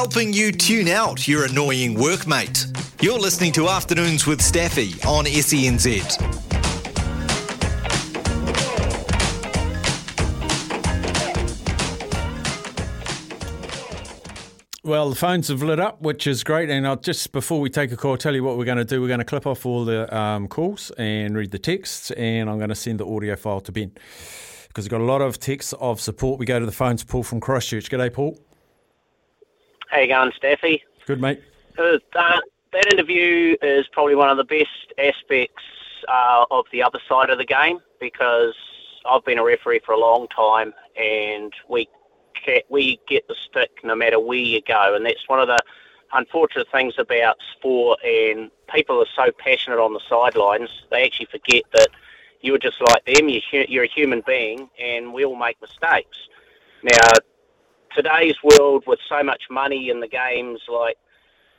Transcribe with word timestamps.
helping 0.00 0.32
you 0.32 0.52
tune 0.52 0.86
out 0.86 1.26
your 1.26 1.44
annoying 1.44 1.96
workmate. 1.96 3.02
You're 3.02 3.18
listening 3.18 3.50
to 3.54 3.68
Afternoons 3.68 4.28
with 4.28 4.40
Staffy 4.40 4.92
on 5.04 5.24
SENZ. 5.24 6.04
Well, 14.84 15.10
the 15.10 15.16
phones 15.16 15.48
have 15.48 15.64
lit 15.64 15.80
up, 15.80 16.00
which 16.00 16.28
is 16.28 16.44
great. 16.44 16.70
And 16.70 16.86
I'll 16.86 16.94
just 16.94 17.32
before 17.32 17.58
we 17.58 17.68
take 17.68 17.90
a 17.90 17.96
call, 17.96 18.12
I'll 18.12 18.18
tell 18.18 18.36
you 18.36 18.44
what 18.44 18.56
we're 18.56 18.66
going 18.66 18.78
to 18.78 18.84
do. 18.84 19.00
We're 19.00 19.08
going 19.08 19.18
to 19.18 19.24
clip 19.24 19.48
off 19.48 19.66
all 19.66 19.84
the 19.84 20.16
um, 20.16 20.46
calls 20.46 20.92
and 20.92 21.36
read 21.36 21.50
the 21.50 21.58
texts, 21.58 22.12
and 22.12 22.48
I'm 22.48 22.58
going 22.58 22.68
to 22.68 22.76
send 22.76 23.00
the 23.00 23.06
audio 23.06 23.34
file 23.34 23.60
to 23.62 23.72
Ben 23.72 23.90
because 24.68 24.84
we've 24.84 24.90
got 24.90 25.00
a 25.00 25.10
lot 25.10 25.22
of 25.22 25.40
texts 25.40 25.72
of 25.80 26.00
support. 26.00 26.38
We 26.38 26.46
go 26.46 26.60
to 26.60 26.66
the 26.66 26.70
phones. 26.70 27.02
Paul 27.02 27.24
from 27.24 27.40
Christchurch. 27.40 27.90
G'day, 27.90 28.12
Paul. 28.12 28.38
How 29.90 30.00
you 30.00 30.08
going, 30.08 30.32
Staffy? 30.36 30.82
Good, 31.06 31.20
mate. 31.20 31.42
Uh, 31.78 31.98
that, 32.12 32.42
that 32.72 32.92
interview 32.92 33.56
is 33.62 33.86
probably 33.92 34.14
one 34.14 34.28
of 34.28 34.36
the 34.36 34.44
best 34.44 34.92
aspects 34.98 35.62
uh, 36.08 36.44
of 36.50 36.66
the 36.72 36.82
other 36.82 36.98
side 37.08 37.30
of 37.30 37.38
the 37.38 37.44
game 37.44 37.78
because 38.00 38.54
I've 39.08 39.24
been 39.24 39.38
a 39.38 39.44
referee 39.44 39.80
for 39.84 39.92
a 39.92 39.98
long 39.98 40.28
time, 40.28 40.74
and 40.96 41.52
we 41.68 41.88
we 42.70 42.98
get 43.06 43.26
the 43.28 43.34
stick 43.48 43.70
no 43.84 43.94
matter 43.94 44.18
where 44.18 44.38
you 44.38 44.62
go, 44.62 44.94
and 44.94 45.04
that's 45.04 45.28
one 45.28 45.40
of 45.40 45.48
the 45.48 45.58
unfortunate 46.12 46.66
things 46.70 46.94
about 46.98 47.36
sport. 47.52 47.98
And 48.04 48.50
people 48.72 49.00
are 49.00 49.06
so 49.16 49.30
passionate 49.38 49.78
on 49.78 49.92
the 49.92 50.00
sidelines, 50.08 50.70
they 50.90 51.04
actually 51.04 51.26
forget 51.26 51.64
that 51.72 51.88
you're 52.40 52.58
just 52.58 52.80
like 52.80 53.04
them. 53.04 53.28
You're, 53.28 53.64
you're 53.64 53.84
a 53.84 53.88
human 53.88 54.22
being, 54.26 54.70
and 54.78 55.12
we 55.12 55.24
all 55.24 55.36
make 55.36 55.60
mistakes. 55.60 56.18
Now, 56.82 57.08
today's 57.98 58.36
world 58.44 58.84
with 58.86 59.00
so 59.08 59.24
much 59.24 59.42
money 59.50 59.90
in 59.90 59.98
the 59.98 60.06
games, 60.06 60.60
like 60.68 60.96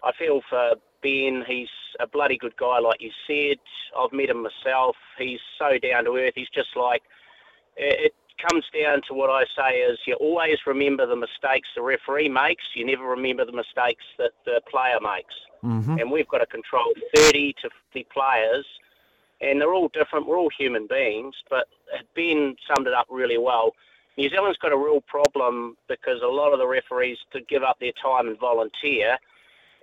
I 0.04 0.14
feel 0.18 0.42
for 0.50 0.76
Ben, 1.04 1.44
he's 1.46 1.68
a 2.00 2.08
bloody 2.08 2.38
good 2.38 2.56
guy, 2.56 2.80
like 2.80 3.02
you 3.02 3.12
said. 3.28 3.58
I've 3.98 4.14
met 4.14 4.30
him 4.30 4.44
myself. 4.44 4.96
He's 5.18 5.40
so 5.58 5.78
down 5.78 6.06
to 6.06 6.16
earth. 6.16 6.34
He's 6.36 6.50
just 6.50 6.76
like 6.78 7.04
it, 7.76 8.14
comes 8.50 8.64
down 8.74 9.02
to 9.06 9.14
what 9.14 9.30
I 9.30 9.44
say 9.58 9.80
is 9.80 10.00
you 10.06 10.14
always 10.16 10.58
remember 10.66 11.06
the 11.06 11.16
mistakes 11.16 11.68
the 11.76 11.82
referee 11.82 12.30
makes. 12.30 12.64
You 12.74 12.86
never 12.86 13.04
remember 13.04 13.44
the 13.44 13.52
mistakes 13.52 14.06
that 14.18 14.32
the 14.46 14.62
player 14.72 14.98
makes. 15.02 15.34
Mm-hmm. 15.62 16.00
And 16.00 16.10
we've 16.10 16.28
got 16.30 16.38
to 16.38 16.46
control 16.46 16.94
30 17.16 17.54
to 17.62 17.70
50 17.92 18.08
players, 18.14 18.66
and 19.42 19.60
they're 19.60 19.74
all 19.74 19.90
different. 19.90 20.26
We're 20.26 20.38
all 20.38 20.50
human 20.58 20.88
beings, 20.88 21.36
but 21.50 21.68
Ben 22.16 22.56
summed 22.66 22.88
it 22.88 22.94
up 22.94 23.08
really 23.10 23.38
well. 23.38 23.74
New 24.20 24.30
Zealand's 24.30 24.58
got 24.58 24.74
a 24.74 24.78
real 24.78 25.00
problem 25.00 25.78
because 25.88 26.22
a 26.22 26.28
lot 26.28 26.52
of 26.52 26.60
the 26.60 26.68
referees 26.68 27.18
to 27.32 27.40
give 27.40 27.64
up 27.64 27.80
their 27.80 27.94
time 28.04 28.28
and 28.28 28.38
volunteer, 28.38 29.18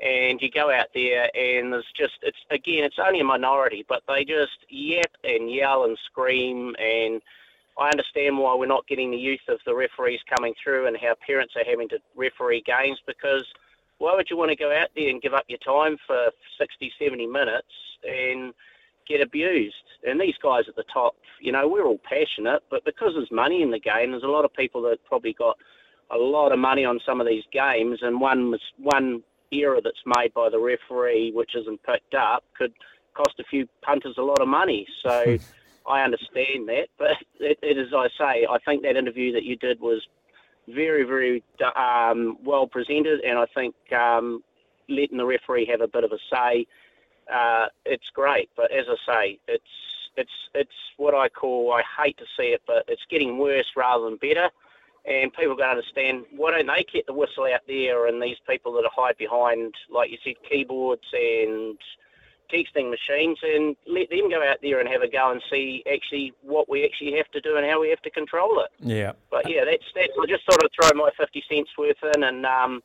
and 0.05 0.43
you 0.43 0.51
go 0.51 0.71
out 0.71 0.89
there 0.95 1.31
and 1.35 1.73
there's 1.73 1.91
just 1.97 2.19
it's 2.21 2.37
again 2.51 2.85
it's 2.85 2.99
only 2.99 3.21
a 3.21 3.25
minority, 3.25 3.83
but 3.89 4.03
they 4.07 4.27
just 4.27 4.59
yap 4.69 5.11
and 5.25 5.51
yell 5.51 5.85
and 5.85 5.97
scream 6.05 6.77
and 6.79 7.23
I 7.79 7.89
understand 7.89 8.37
why 8.37 8.55
we're 8.55 8.67
not 8.67 8.87
getting 8.87 9.11
the 9.11 9.17
youth 9.17 9.49
of 9.49 9.59
the 9.65 9.75
referees 9.75 10.21
coming 10.29 10.53
through 10.63 10.87
and 10.87 10.99
how 10.99 11.15
parents 11.27 11.55
are 11.57 11.65
having 11.65 11.89
to 11.89 11.99
referee 12.15 12.63
games 12.67 12.99
because 13.07 13.47
why 13.97 14.15
would 14.15 14.29
you 14.29 14.37
want 14.37 14.51
to 14.51 14.57
go 14.57 14.71
out 14.71 14.89
there 14.95 15.09
and 15.09 15.23
give 15.23 15.33
up 15.33 15.45
your 15.49 15.61
time 15.61 15.97
for 16.07 16.31
60, 16.59 16.93
70 16.99 17.27
minutes 17.27 17.73
and 18.07 18.53
get 19.09 19.21
abused? 19.21 19.75
And 20.07 20.21
these 20.21 20.35
guys 20.43 20.65
at 20.69 20.77
the 20.77 20.85
top, 20.93 21.15
you 21.41 21.53
know, 21.53 21.69
we're 21.69 21.87
all 21.87 22.01
passionate, 22.09 22.63
but 22.71 22.85
because 22.85 23.13
there's 23.15 23.31
money 23.31 23.63
in 23.63 23.71
the 23.71 23.81
game, 23.81 24.11
there's 24.11 24.23
a 24.23 24.29
lot 24.29 24.45
of 24.45 24.53
people 24.55 24.83
that 24.83 24.99
probably 25.05 25.33
got 25.33 25.57
a 26.11 26.17
lot 26.17 26.53
of 26.53 26.59
money 26.59 26.85
on 26.85 27.01
some 27.05 27.21
of 27.21 27.27
these 27.27 27.45
games, 27.53 27.99
and 28.03 28.21
one 28.21 28.55
one 28.79 29.23
error 29.53 29.81
that's 29.83 30.03
made 30.05 30.33
by 30.35 30.49
the 30.51 30.59
referee, 30.59 31.33
which 31.35 31.53
isn't 31.57 31.83
picked 31.83 32.15
up, 32.15 32.45
could 32.57 32.73
cost 33.15 33.35
a 33.41 33.45
few 33.45 33.67
punters 33.83 34.17
a 34.19 34.23
lot 34.23 34.41
of 34.41 34.49
money. 34.49 34.87
So. 35.03 35.39
I 35.89 36.03
understand 36.03 36.69
that, 36.69 36.89
but 36.99 37.13
it, 37.39 37.59
it, 37.63 37.79
as 37.79 37.95
I 37.95 38.09
say, 38.19 38.47
I 38.51 38.59
think 38.65 38.83
that 38.83 38.97
interview 38.97 39.33
that 39.35 39.45
you 39.45 39.55
did 39.55 39.81
was 39.81 40.05
very, 40.69 41.05
very 41.05 41.45
um, 41.77 42.39
well 42.45 42.67
presented, 42.67 43.21
and 43.21 43.39
I 43.39 43.47
think 43.55 43.75
um, 43.93 44.43
letting 44.89 45.19
the 45.19 45.25
referee 45.25 45.67
have 45.71 45.81
a 45.81 45.89
bit 45.89 46.05
of 46.05 46.13
a 46.13 46.19
say, 46.33 46.67
uh, 47.33 47.67
it's 47.85 48.09
great. 48.15 48.51
But 48.57 48.71
as 48.73 48.87
I 48.89 49.13
say, 49.13 49.39
it's 49.49 49.65
it's 50.17 50.31
it's 50.55 50.71
what 50.97 51.15
I 51.15 51.29
call 51.29 51.73
I 51.73 51.83
hate 52.03 52.19
to 52.19 52.25
see 52.37 52.49
it, 52.49 52.63
but 52.67 52.85
it's 52.89 53.03
getting 53.11 53.39
worse 53.39 53.67
rather 53.77 54.05
than 54.05 54.17
better. 54.17 54.51
And 55.05 55.33
people 55.33 55.55
got 55.55 55.67
to 55.67 55.79
understand 55.79 56.25
why 56.35 56.51
don't 56.51 56.67
they 56.67 56.85
get 56.93 57.07
the 57.07 57.13
whistle 57.13 57.45
out 57.45 57.61
there 57.69 58.09
and 58.09 58.21
these 58.21 58.39
people 58.49 58.73
that 58.73 58.85
are 58.85 58.91
hide 58.93 59.17
behind, 59.17 59.73
like 59.89 60.11
you 60.11 60.19
said, 60.25 60.35
keyboards 60.51 61.07
and 61.13 61.79
texting 62.53 62.91
machines 62.91 63.39
and 63.43 63.77
let 63.87 64.11
them 64.11 64.31
go 64.31 64.43
out 64.43 64.59
there 64.63 64.81
and 64.81 64.89
have 64.89 65.03
a 65.03 65.09
go 65.09 65.31
and 65.31 65.43
see 65.51 65.85
actually 65.93 66.33
what 66.43 66.69
we 66.69 66.85
actually 66.85 67.17
have 67.17 67.31
to 67.31 67.41
do 67.41 67.57
and 67.57 67.67
how 67.67 67.81
we 67.81 67.89
have 67.91 68.03
to 68.03 68.11
control 68.11 68.61
it. 68.61 68.71
Yeah. 68.81 69.13
But 69.31 69.49
yeah, 69.49 69.65
that's 69.65 69.85
that's. 69.95 70.13
I 70.21 70.27
just 70.27 70.45
thought 70.45 70.63
I'd 70.63 70.71
throw 70.75 70.99
my 70.99 71.11
fifty 71.17 71.43
cents 71.49 71.71
worth 71.79 72.03
in, 72.15 72.25
and 72.25 72.45
um, 72.45 72.83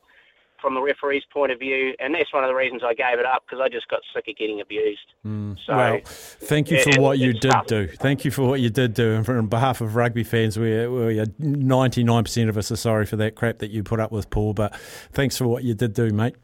from 0.62 0.74
the 0.74 0.80
referee's 0.80 1.24
point 1.32 1.52
of 1.52 1.58
view, 1.58 1.94
and 1.98 2.14
that's 2.14 2.32
one 2.32 2.44
of 2.44 2.48
the 2.48 2.54
reasons 2.54 2.82
I 2.82 2.94
gave 2.94 3.18
it 3.18 3.26
up 3.26 3.44
because 3.44 3.60
I 3.62 3.68
just 3.68 3.88
got 3.88 4.00
sick 4.14 4.24
of 4.28 4.36
getting 4.36 4.60
abused. 4.60 5.00
Mm. 5.26 5.58
So, 5.66 5.76
well, 5.76 6.00
thank 6.04 6.70
you 6.70 6.82
for 6.82 7.00
what 7.00 7.18
you 7.18 7.34
did 7.34 7.50
tough. 7.50 7.66
do. 7.66 7.88
Thank 7.88 8.24
you 8.24 8.30
for 8.30 8.48
what 8.48 8.60
you 8.60 8.70
did 8.70 8.94
do, 8.94 9.12
and 9.14 9.28
on 9.28 9.48
behalf 9.48 9.80
of 9.80 9.96
rugby 9.96 10.24
fans, 10.24 10.58
we 10.58 10.86
we 10.86 11.22
ninety 11.38 12.04
nine 12.04 12.24
percent 12.24 12.48
of 12.48 12.56
us 12.56 12.70
are 12.72 12.76
sorry 12.76 13.04
for 13.04 13.16
that 13.16 13.34
crap 13.34 13.58
that 13.58 13.70
you 13.70 13.82
put 13.82 14.00
up 14.00 14.12
with, 14.12 14.30
Paul. 14.30 14.54
But 14.54 14.74
thanks 15.12 15.36
for 15.36 15.46
what 15.46 15.64
you 15.64 15.74
did 15.74 15.92
do, 15.92 16.10
mate 16.10 16.36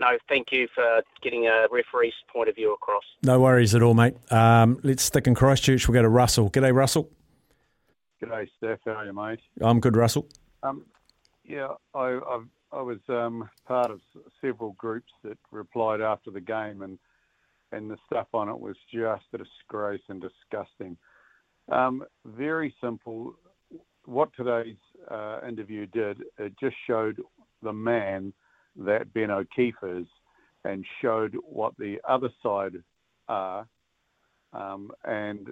no, 0.00 0.16
thank 0.28 0.48
you 0.50 0.66
for 0.74 1.02
getting 1.22 1.46
a 1.46 1.66
referee's 1.70 2.14
point 2.32 2.48
of 2.48 2.56
view 2.56 2.72
across. 2.72 3.04
No 3.22 3.38
worries 3.38 3.74
at 3.74 3.82
all, 3.82 3.94
mate. 3.94 4.16
Um, 4.32 4.80
let's 4.82 5.02
stick 5.02 5.26
in 5.26 5.34
Christchurch. 5.34 5.86
We'll 5.86 5.94
go 5.94 6.02
to 6.02 6.08
Russell. 6.08 6.50
G'day, 6.50 6.74
Russell. 6.74 7.10
G'day, 8.22 8.48
Steph. 8.56 8.80
How 8.86 8.92
are 8.92 9.06
you, 9.06 9.12
mate? 9.12 9.40
I'm 9.60 9.78
good, 9.78 9.96
Russell. 9.96 10.26
Um, 10.62 10.86
yeah, 11.50 11.74
I, 11.94 12.18
I, 12.26 12.40
I 12.72 12.80
was 12.80 12.98
um, 13.08 13.48
part 13.66 13.90
of 13.90 14.00
several 14.40 14.72
groups 14.78 15.12
that 15.24 15.36
replied 15.50 16.00
after 16.00 16.30
the 16.30 16.40
game, 16.40 16.82
and 16.82 16.98
and 17.72 17.90
the 17.90 17.96
stuff 18.06 18.26
on 18.34 18.48
it 18.48 18.58
was 18.58 18.76
just 18.92 19.24
a 19.32 19.38
disgrace 19.38 20.02
and 20.08 20.20
disgusting. 20.20 20.96
Um, 21.70 22.04
very 22.24 22.74
simple. 22.80 23.34
What 24.06 24.30
today's 24.36 24.76
uh, 25.08 25.38
interview 25.46 25.86
did, 25.86 26.18
it 26.38 26.52
just 26.58 26.74
showed 26.86 27.20
the 27.62 27.72
man 27.72 28.32
that 28.76 29.12
Ben 29.14 29.30
O'Keefe 29.30 29.74
is 29.84 30.06
and 30.64 30.84
showed 31.00 31.36
what 31.44 31.74
the 31.78 31.98
other 32.08 32.30
side 32.42 32.72
are. 33.28 33.66
Um, 34.52 34.90
and 35.04 35.50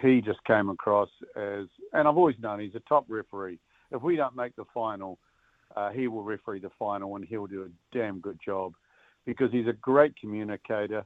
he 0.00 0.20
just 0.20 0.42
came 0.44 0.68
across 0.68 1.08
as, 1.36 1.66
and 1.92 2.06
I've 2.06 2.16
always 2.16 2.36
known 2.38 2.60
he's 2.60 2.76
a 2.76 2.82
top 2.88 3.06
referee. 3.08 3.58
If 3.90 4.02
we 4.02 4.14
don't 4.14 4.36
make 4.36 4.54
the 4.54 4.66
final, 4.72 5.18
uh, 5.76 5.90
he 5.90 6.08
will 6.08 6.22
referee 6.22 6.60
the 6.60 6.70
final 6.78 7.16
and 7.16 7.24
he'll 7.24 7.46
do 7.46 7.62
a 7.62 7.96
damn 7.96 8.20
good 8.20 8.38
job 8.44 8.72
because 9.24 9.50
he's 9.52 9.66
a 9.66 9.72
great 9.72 10.14
communicator. 10.18 11.04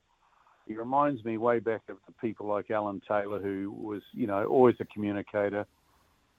He 0.66 0.74
reminds 0.74 1.24
me 1.24 1.38
way 1.38 1.58
back 1.58 1.82
of 1.88 1.96
the 2.06 2.12
people 2.20 2.46
like 2.46 2.70
Alan 2.70 3.00
Taylor, 3.08 3.40
who 3.40 3.72
was, 3.72 4.02
you 4.12 4.26
know, 4.26 4.44
always 4.44 4.76
a 4.80 4.84
communicator. 4.84 5.66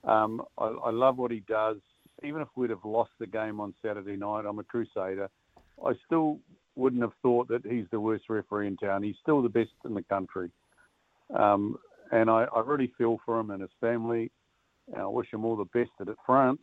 Um, 0.03 0.41
I, 0.57 0.65
I 0.65 0.91
love 0.91 1.17
what 1.17 1.31
he 1.31 1.41
does 1.47 1.77
even 2.23 2.41
if 2.41 2.47
we'd 2.55 2.69
have 2.69 2.85
lost 2.85 3.11
the 3.19 3.27
game 3.27 3.59
on 3.59 3.73
Saturday 3.81 4.15
night, 4.15 4.45
I'm 4.47 4.59
a 4.59 4.63
Crusader. 4.63 5.29
I 5.83 5.93
still 6.05 6.39
wouldn't 6.75 7.01
have 7.01 7.13
thought 7.21 7.47
that 7.47 7.65
he's 7.65 7.85
the 7.91 7.99
worst 7.99 8.25
referee 8.29 8.67
in 8.67 8.77
town. 8.77 9.03
He's 9.03 9.15
still 9.21 9.41
the 9.41 9.49
best 9.49 9.71
in 9.85 9.93
the 9.93 10.03
country. 10.03 10.51
Um, 11.35 11.77
and 12.11 12.29
I, 12.29 12.45
I, 12.55 12.59
really 12.59 12.91
feel 12.97 13.19
for 13.25 13.39
him 13.39 13.51
and 13.51 13.61
his 13.61 13.71
family. 13.79 14.31
And 14.93 15.01
I 15.01 15.07
wish 15.07 15.31
him 15.31 15.45
all 15.45 15.55
the 15.55 15.65
best 15.65 15.91
at 16.01 16.07
France. 16.25 16.59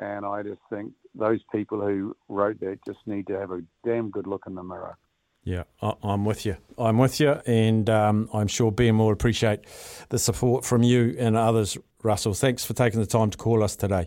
And 0.00 0.26
I 0.26 0.42
just 0.42 0.60
think 0.70 0.92
those 1.14 1.40
people 1.52 1.80
who 1.80 2.16
wrote 2.28 2.60
that 2.60 2.78
just 2.86 2.98
need 3.06 3.26
to 3.28 3.38
have 3.38 3.52
a 3.52 3.62
damn 3.84 4.10
good 4.10 4.26
look 4.26 4.44
in 4.46 4.54
the 4.54 4.62
mirror. 4.62 4.96
Yeah, 5.44 5.64
I'm 6.02 6.24
with 6.24 6.46
you. 6.46 6.56
I'm 6.78 6.96
with 6.96 7.20
you, 7.20 7.32
and 7.46 7.88
um, 7.90 8.30
I'm 8.32 8.46
sure 8.46 8.72
Ben 8.72 8.96
will 8.96 9.10
appreciate 9.10 9.60
the 10.08 10.18
support 10.18 10.64
from 10.64 10.82
you 10.82 11.14
and 11.18 11.36
others, 11.36 11.76
Russell. 12.02 12.32
Thanks 12.32 12.64
for 12.64 12.72
taking 12.72 12.98
the 12.98 13.06
time 13.06 13.28
to 13.28 13.36
call 13.36 13.62
us 13.62 13.76
today. 13.76 14.06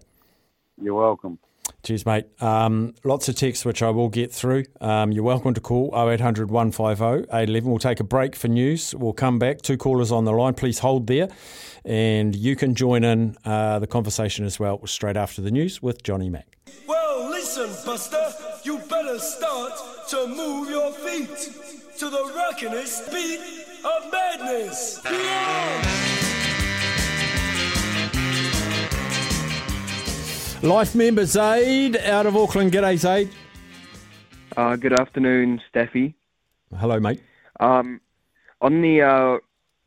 You're 0.81 0.95
welcome. 0.95 1.37
Cheers, 1.87 2.05
mate. 2.05 2.25
Um, 2.41 2.95
lots 3.05 3.29
of 3.29 3.35
texts 3.35 3.63
which 3.63 3.81
I 3.81 3.89
will 3.91 4.09
get 4.09 4.29
through. 4.29 4.65
Um, 4.81 5.13
you're 5.13 5.23
welcome 5.23 5.53
to 5.53 5.61
call 5.61 5.93
0800 5.95 6.51
150 6.51 7.33
811. 7.33 7.69
We'll 7.69 7.79
take 7.79 8.01
a 8.01 8.03
break 8.03 8.35
for 8.35 8.49
news. 8.49 8.93
We'll 8.93 9.13
come 9.13 9.39
back. 9.39 9.61
Two 9.61 9.77
callers 9.77 10.11
on 10.11 10.25
the 10.25 10.33
line. 10.33 10.53
Please 10.53 10.79
hold 10.79 11.07
there. 11.07 11.29
And 11.85 12.35
you 12.35 12.57
can 12.57 12.75
join 12.75 13.05
in 13.05 13.37
uh, 13.45 13.79
the 13.79 13.87
conversation 13.87 14.45
as 14.45 14.59
well 14.59 14.85
straight 14.85 15.15
after 15.15 15.41
the 15.41 15.49
news 15.49 15.81
with 15.81 16.03
Johnny 16.03 16.29
Mack. 16.29 16.57
Well, 16.87 17.29
listen, 17.29 17.69
Buster. 17.85 18.33
You 18.65 18.79
better 18.89 19.17
start 19.17 19.71
to 20.09 20.27
move 20.27 20.69
your 20.69 20.91
feet 20.91 21.37
to 21.99 22.09
the 22.09 22.33
rockinest 22.35 23.13
beat 23.13 23.39
of 23.85 24.11
madness. 24.11 24.99
Yeah! 25.05 26.06
Life 30.63 30.95
member 30.95 31.23
Zaid 31.23 31.97
out 31.97 32.25
of 32.25 32.35
Auckland. 32.35 32.71
G'day, 32.71 32.97
Zaid. 32.97 33.29
Uh, 34.55 34.75
good 34.75 34.99
afternoon, 34.99 35.61
Steffi. 35.71 36.15
Hello, 36.79 36.99
mate. 36.99 37.21
Um, 37.59 38.01
on 38.61 38.81
the 38.81 39.03
uh, 39.03 39.37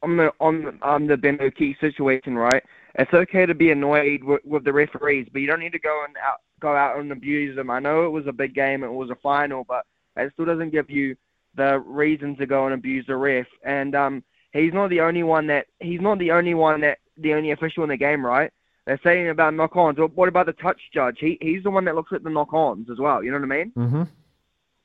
on 0.02 0.16
the 0.16 0.32
on 0.40 1.06
the 1.08 1.16
Ben 1.16 1.38
O'Keefe 1.40 1.76
situation, 1.80 2.36
right? 2.36 2.62
It's 2.94 3.12
okay 3.12 3.46
to 3.46 3.54
be 3.54 3.72
annoyed 3.72 4.22
with, 4.22 4.44
with 4.44 4.64
the 4.64 4.72
referees, 4.72 5.26
but 5.32 5.40
you 5.40 5.48
don't 5.48 5.58
need 5.58 5.72
to 5.72 5.80
go 5.80 6.04
and 6.06 6.16
out, 6.18 6.38
go 6.60 6.76
out 6.76 6.98
and 6.98 7.10
abuse 7.10 7.56
them. 7.56 7.68
I 7.68 7.80
know 7.80 8.06
it 8.06 8.10
was 8.10 8.26
a 8.28 8.32
big 8.32 8.54
game, 8.54 8.84
it 8.84 8.92
was 8.92 9.10
a 9.10 9.16
final, 9.16 9.64
but 9.64 9.84
it 10.16 10.32
still 10.32 10.46
doesn't 10.46 10.70
give 10.70 10.88
you 10.88 11.16
the 11.56 11.80
reason 11.80 12.36
to 12.36 12.46
go 12.46 12.66
and 12.66 12.74
abuse 12.74 13.04
the 13.06 13.16
ref. 13.16 13.46
And 13.64 13.96
um, 13.96 14.24
he's 14.52 14.72
not 14.72 14.90
the 14.90 15.00
only 15.00 15.24
one 15.24 15.48
that 15.48 15.66
he's 15.80 16.00
not 16.00 16.20
the 16.20 16.30
only 16.30 16.54
one 16.54 16.80
that 16.82 16.98
the 17.16 17.34
only 17.34 17.50
official 17.50 17.82
in 17.82 17.90
the 17.90 17.96
game, 17.96 18.24
right? 18.24 18.52
They're 18.90 18.98
saying 19.04 19.28
about 19.28 19.54
knock-ons. 19.54 19.98
What 20.16 20.28
about 20.28 20.46
the 20.46 20.52
touch 20.52 20.80
judge? 20.92 21.18
He 21.20 21.38
he's 21.40 21.62
the 21.62 21.70
one 21.70 21.84
that 21.84 21.94
looks 21.94 22.12
at 22.12 22.24
the 22.24 22.28
knock-ons 22.28 22.90
as 22.90 22.98
well. 22.98 23.22
You 23.22 23.30
know 23.30 23.38
what 23.38 23.52
I 23.52 23.56
mean? 23.56 23.72
Mm-hmm. 23.76 24.02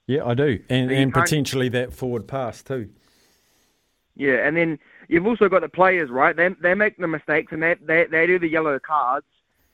Yeah, 0.05 0.25
I 0.25 0.35
do, 0.35 0.59
and 0.69 0.91
So 0.91 0.95
and 0.95 1.11
potentially 1.11 1.69
that 1.69 1.91
forward 1.91 2.27
pass 2.27 2.61
too. 2.61 2.91
Yeah, 4.15 4.47
and 4.47 4.55
then 4.55 4.77
you've 5.07 5.25
also 5.25 5.49
got 5.49 5.63
the 5.63 5.69
players, 5.69 6.11
right? 6.11 6.35
They 6.35 6.49
they 6.61 6.75
make 6.75 6.99
the 6.99 7.07
mistakes 7.07 7.51
and 7.51 7.63
they 7.63 7.77
they, 7.81 8.05
they 8.05 8.27
do 8.27 8.37
the 8.37 8.47
yellow 8.47 8.77
cards, 8.77 9.25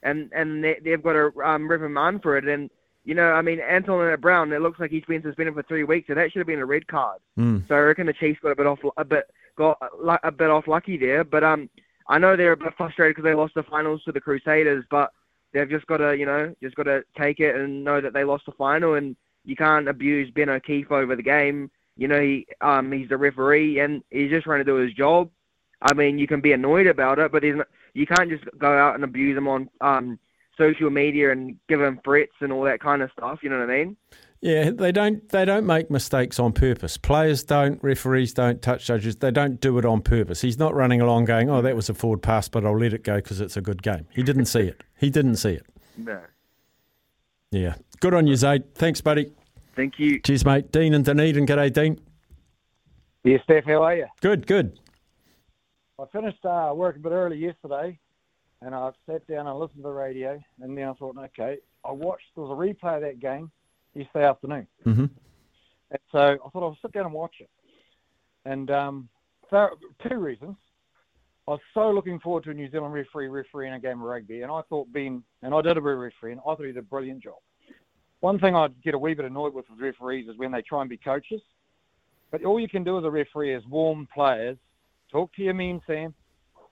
and 0.01 0.31
and 0.33 0.63
they, 0.63 0.77
they've 0.81 1.03
got 1.03 1.11
to 1.11 1.33
um, 1.43 1.69
reprimand 1.69 2.23
for 2.23 2.37
it. 2.37 2.47
And 2.47 2.69
you 3.03 3.13
know, 3.13 3.33
I 3.33 3.41
mean, 3.41 3.59
Anton 3.59 4.17
Brown, 4.21 4.53
it 4.53 4.61
looks 4.61 4.79
like 4.79 4.91
he's 4.91 5.03
been 5.03 5.23
suspended 5.23 5.55
for 5.55 5.63
three 5.63 5.83
weeks, 5.83 6.07
so 6.07 6.13
that 6.13 6.31
should 6.31 6.39
have 6.39 6.47
been 6.47 6.59
a 6.59 6.65
red 6.65 6.87
card. 6.87 7.19
Mm. 7.37 7.67
So 7.67 7.75
I 7.75 7.79
reckon 7.79 8.05
the 8.07 8.13
Chiefs 8.13 8.39
got 8.41 8.53
a 8.53 8.55
bit 8.55 8.65
off 8.65 8.79
a 8.95 9.03
bit 9.03 9.29
got 9.57 9.77
a 10.23 10.31
bit 10.31 10.49
off 10.49 10.69
lucky 10.69 10.95
there. 10.95 11.25
But 11.25 11.43
um, 11.43 11.69
I 12.11 12.17
know 12.17 12.35
they're 12.35 12.51
a 12.51 12.57
bit 12.57 12.73
frustrated 12.75 13.15
because 13.15 13.27
they 13.27 13.33
lost 13.33 13.53
the 13.55 13.63
finals 13.63 14.03
to 14.03 14.11
the 14.11 14.19
Crusaders, 14.19 14.83
but 14.91 15.11
they've 15.53 15.69
just 15.69 15.87
got 15.87 15.97
to 15.97 16.15
you 16.15 16.25
know 16.25 16.53
just 16.61 16.75
got 16.75 16.83
to 16.83 17.03
take 17.17 17.39
it 17.39 17.55
and 17.55 17.85
know 17.85 18.01
that 18.01 18.11
they 18.13 18.25
lost 18.25 18.45
the 18.45 18.51
final, 18.51 18.95
and 18.95 19.15
you 19.45 19.55
can't 19.55 19.87
abuse 19.87 20.29
Ben 20.29 20.49
O'Keefe 20.49 20.91
over 20.91 21.15
the 21.15 21.23
game. 21.23 21.71
You 21.95 22.09
know, 22.09 22.19
he 22.19 22.45
um 22.59 22.91
he's 22.91 23.07
the 23.07 23.17
referee 23.17 23.79
and 23.79 24.03
he's 24.11 24.29
just 24.29 24.43
trying 24.43 24.59
to 24.59 24.65
do 24.65 24.75
his 24.75 24.93
job. 24.93 25.29
I 25.81 25.93
mean, 25.93 26.19
you 26.19 26.27
can 26.27 26.41
be 26.41 26.51
annoyed 26.51 26.87
about 26.87 27.17
it, 27.17 27.31
but 27.31 27.43
you 27.43 28.05
can't 28.05 28.29
just 28.29 28.43
go 28.59 28.77
out 28.77 28.95
and 28.95 29.05
abuse 29.05 29.37
him 29.37 29.47
on 29.47 29.69
um 29.79 30.19
social 30.57 30.89
media 30.89 31.31
and 31.31 31.57
give 31.69 31.81
him 31.81 32.01
threats 32.03 32.35
and 32.41 32.51
all 32.51 32.63
that 32.63 32.81
kind 32.81 33.01
of 33.01 33.09
stuff. 33.17 33.39
You 33.41 33.49
know 33.51 33.59
what 33.59 33.69
I 33.69 33.83
mean? 33.85 33.97
Yeah, 34.41 34.71
they 34.71 34.91
don't 34.91 35.27
they 35.29 35.45
don't 35.45 35.67
make 35.67 35.91
mistakes 35.91 36.39
on 36.39 36.51
purpose. 36.51 36.97
Players 36.97 37.43
don't, 37.43 37.81
referees 37.83 38.33
don't, 38.33 38.59
touch 38.59 38.85
judges. 38.85 39.17
They 39.17 39.29
don't 39.29 39.61
do 39.61 39.77
it 39.77 39.85
on 39.85 40.01
purpose. 40.01 40.41
He's 40.41 40.57
not 40.57 40.73
running 40.73 40.99
along 40.99 41.25
going, 41.25 41.47
"Oh, 41.51 41.61
that 41.61 41.75
was 41.75 41.89
a 41.89 41.93
forward 41.93 42.23
pass, 42.23 42.49
but 42.49 42.65
I'll 42.65 42.77
let 42.77 42.91
it 42.91 43.03
go 43.03 43.17
because 43.17 43.39
it's 43.39 43.55
a 43.55 43.61
good 43.61 43.83
game." 43.83 44.07
He 44.09 44.23
didn't 44.23 44.45
see 44.45 44.61
it. 44.61 44.83
He 44.97 45.11
didn't 45.11 45.35
see 45.35 45.51
it. 45.51 45.65
No. 45.95 46.19
Yeah, 47.51 47.75
good 47.99 48.15
on 48.15 48.25
you, 48.25 48.35
Zaid. 48.35 48.73
Thanks, 48.73 48.99
buddy. 48.99 49.31
Thank 49.75 49.99
you. 49.99 50.19
Cheers, 50.19 50.43
mate. 50.43 50.71
Dean 50.71 50.95
and 50.95 51.05
Dunedin. 51.05 51.45
G'day, 51.45 51.71
Dean. 51.71 52.01
Yeah, 53.23 53.37
Steph, 53.43 53.65
how 53.65 53.83
are 53.83 53.95
you? 53.95 54.07
Good, 54.21 54.47
good. 54.47 54.79
I 55.99 56.05
finished 56.11 56.43
uh, 56.43 56.71
work 56.73 56.95
a 56.95 56.99
bit 56.99 57.11
early 57.11 57.37
yesterday, 57.37 57.99
and 58.63 58.73
I 58.73 58.89
sat 59.05 59.27
down 59.27 59.45
and 59.45 59.59
listened 59.59 59.83
to 59.83 59.83
the 59.83 59.91
radio, 59.91 60.41
and 60.61 60.75
then 60.75 60.87
I 60.87 60.93
thought, 60.93 61.15
okay, 61.15 61.57
I 61.85 61.91
watched. 61.91 62.25
There 62.35 62.43
was 62.43 62.51
a 62.51 62.59
replay 62.59 62.95
of 62.95 63.01
that 63.01 63.19
game 63.19 63.51
yesterday 63.93 64.25
afternoon, 64.25 64.67
hmm 64.83 65.05
and 65.91 65.99
so 66.11 66.19
I 66.19 66.49
thought 66.49 66.63
I'll 66.63 66.77
sit 66.81 66.93
down 66.93 67.05
and 67.05 67.13
watch 67.13 67.35
it. 67.39 67.49
And 68.45 68.71
um, 68.71 69.09
for 69.51 69.71
two 70.07 70.17
reasons. 70.17 70.55
I 71.47 71.51
was 71.51 71.59
so 71.73 71.89
looking 71.89 72.19
forward 72.19 72.43
to 72.45 72.51
a 72.51 72.53
New 72.53 72.69
Zealand 72.69 72.93
referee 72.93 73.27
refereeing 73.27 73.73
a 73.73 73.79
game 73.79 73.99
of 73.99 74.07
rugby, 74.07 74.43
and 74.43 74.51
I 74.51 74.61
thought 74.69 74.91
Ben, 74.93 75.23
and 75.41 75.53
I 75.53 75.61
did 75.61 75.75
a 75.75 75.81
bit 75.81 75.93
of 75.93 75.99
refereeing, 75.99 76.39
I 76.39 76.43
thought 76.43 76.59
he 76.59 76.67
did 76.67 76.77
a 76.77 76.83
brilliant 76.83 77.23
job. 77.23 77.39
One 78.21 78.39
thing 78.39 78.55
I'd 78.55 78.79
get 78.83 78.93
a 78.93 78.97
wee 78.97 79.15
bit 79.15 79.25
annoyed 79.25 79.53
with 79.53 79.65
with 79.69 79.79
referees 79.79 80.29
is 80.29 80.37
when 80.37 80.51
they 80.51 80.61
try 80.61 80.81
and 80.81 80.89
be 80.89 80.97
coaches. 80.97 81.41
But 82.29 82.45
all 82.45 82.59
you 82.59 82.69
can 82.69 82.83
do 82.83 82.97
as 82.97 83.03
a 83.03 83.09
referee 83.09 83.53
is 83.55 83.65
warm 83.65 84.07
players, 84.13 84.57
talk 85.11 85.33
to 85.33 85.41
your 85.41 85.55
men, 85.55 85.81
Sam. 85.87 86.13